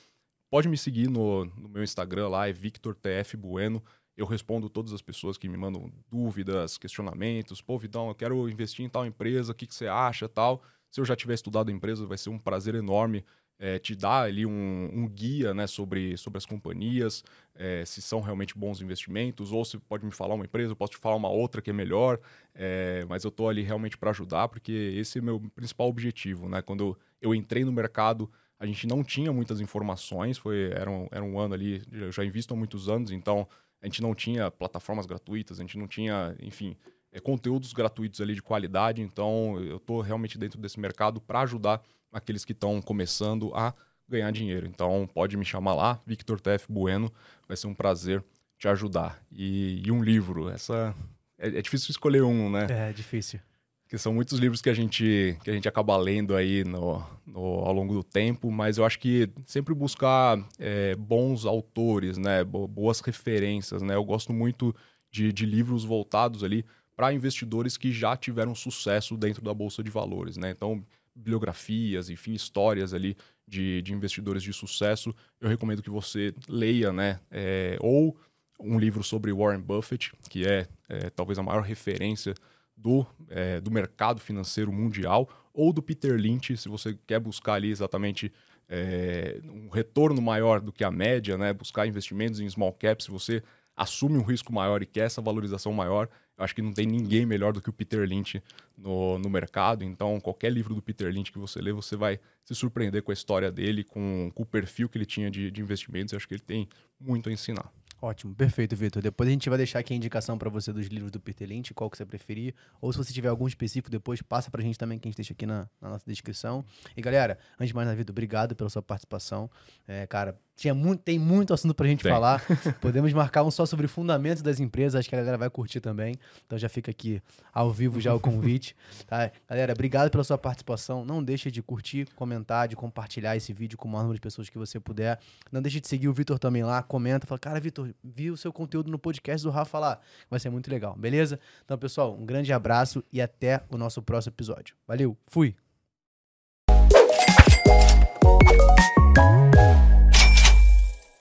[0.50, 3.84] Pode me seguir no, no meu Instagram lá, é Victor TF Bueno.
[4.16, 7.62] Eu respondo todas as pessoas que me mandam dúvidas, questionamentos.
[7.62, 10.62] Pô, Vidão, eu quero investir em tal empresa, o que, que você acha tal.
[10.90, 13.26] Se eu já tiver estudado a empresa, vai ser um prazer enorme
[13.58, 17.24] eh, te dar ali um, um guia né, sobre, sobre as companhias,
[17.56, 20.94] eh, se são realmente bons investimentos, ou se pode me falar uma empresa, eu posso
[20.94, 22.20] te falar uma outra que é melhor,
[22.54, 26.50] eh, mas eu estou ali realmente para ajudar, porque esse é meu principal objetivo.
[26.50, 26.62] Né?
[26.62, 28.30] Quando eu entrei no mercado,
[28.60, 32.26] a gente não tinha muitas informações, foi, era, um, era um ano ali, eu já
[32.26, 33.48] invisto há muitos anos, então
[33.82, 36.76] a gente não tinha plataformas gratuitas, a gente não tinha, enfim,
[37.22, 41.82] conteúdos gratuitos ali de qualidade, então eu estou realmente dentro desse mercado para ajudar
[42.16, 43.74] aqueles que estão começando a
[44.08, 44.66] ganhar dinheiro.
[44.68, 47.12] Então pode me chamar lá, Victor TF Bueno,
[47.48, 48.24] vai ser um prazer
[48.58, 49.22] te ajudar.
[49.32, 50.96] E, e um livro, essa
[51.38, 52.68] é, é difícil escolher um, né?
[52.70, 53.40] É difícil.
[53.84, 57.60] Porque são muitos livros que a gente, que a gente acaba lendo aí no, no-
[57.60, 62.44] ao longo do tempo, mas eu acho que sempre buscar é, bons autores, né?
[62.44, 63.94] bo- Boas referências, né?
[63.96, 64.74] Eu gosto muito
[65.12, 69.92] de, de livros voltados ali para investidores que já tiveram sucesso dentro da Bolsa de
[69.92, 70.50] Valores, né?
[70.52, 70.84] Então,
[71.16, 73.16] bibliografias, enfim, histórias ali
[73.48, 77.20] de, de investidores de sucesso, eu recomendo que você leia, né?
[77.32, 78.18] É, ou
[78.60, 82.34] um livro sobre Warren Buffett, que é, é, talvez a maior referência
[82.76, 87.70] do, é, do mercado financeiro mundial, ou do Peter Lynch, se você quer buscar ali
[87.70, 88.32] exatamente
[88.68, 91.54] é, um retorno maior do que a média, né?
[91.54, 93.44] buscar investimentos em small caps, se você
[93.76, 97.26] assume um risco maior e quer essa valorização maior, eu acho que não tem ninguém
[97.26, 98.42] melhor do que o Peter Lynch
[98.78, 99.84] no, no mercado.
[99.84, 103.14] Então, qualquer livro do Peter Lynch que você lê, você vai se surpreender com a
[103.14, 106.12] história dele, com, com o perfil que ele tinha de, de investimentos.
[106.12, 106.68] Eu acho que ele tem
[107.00, 107.72] muito a ensinar.
[108.02, 109.02] Ótimo, perfeito, Vitor.
[109.02, 111.74] Depois a gente vai deixar aqui a indicação para você dos livros do Peter Lynch,
[111.74, 112.54] qual que você preferir.
[112.82, 115.34] Ou se você tiver algum específico, depois passa pra gente também, que a gente deixa
[115.34, 116.64] aqui na, na nossa descrição.
[116.96, 119.50] E galera, antes de mais nada, Vitor, obrigado pela sua participação.
[119.88, 122.12] É, cara, tinha muito, tem muito assunto pra gente tem.
[122.12, 122.42] falar.
[122.80, 126.16] Podemos marcar um só sobre fundamentos das empresas, acho que a galera vai curtir também.
[126.46, 127.22] Então já fica aqui
[127.54, 128.76] ao vivo já o convite.
[129.06, 129.30] Tá?
[129.48, 131.06] Galera, obrigado pela sua participação.
[131.06, 134.50] Não deixe de curtir, comentar, de compartilhar esse vídeo com o maior número de pessoas
[134.50, 135.20] que você puder.
[135.52, 138.52] Não deixe de seguir o Vitor também lá, comenta, fala, cara, Vitor, vi o seu
[138.52, 140.00] conteúdo no podcast do Rafa lá.
[140.30, 141.40] Vai ser muito legal, beleza?
[141.64, 144.76] Então, pessoal, um grande abraço e até o nosso próximo episódio.
[144.88, 145.56] Valeu, fui!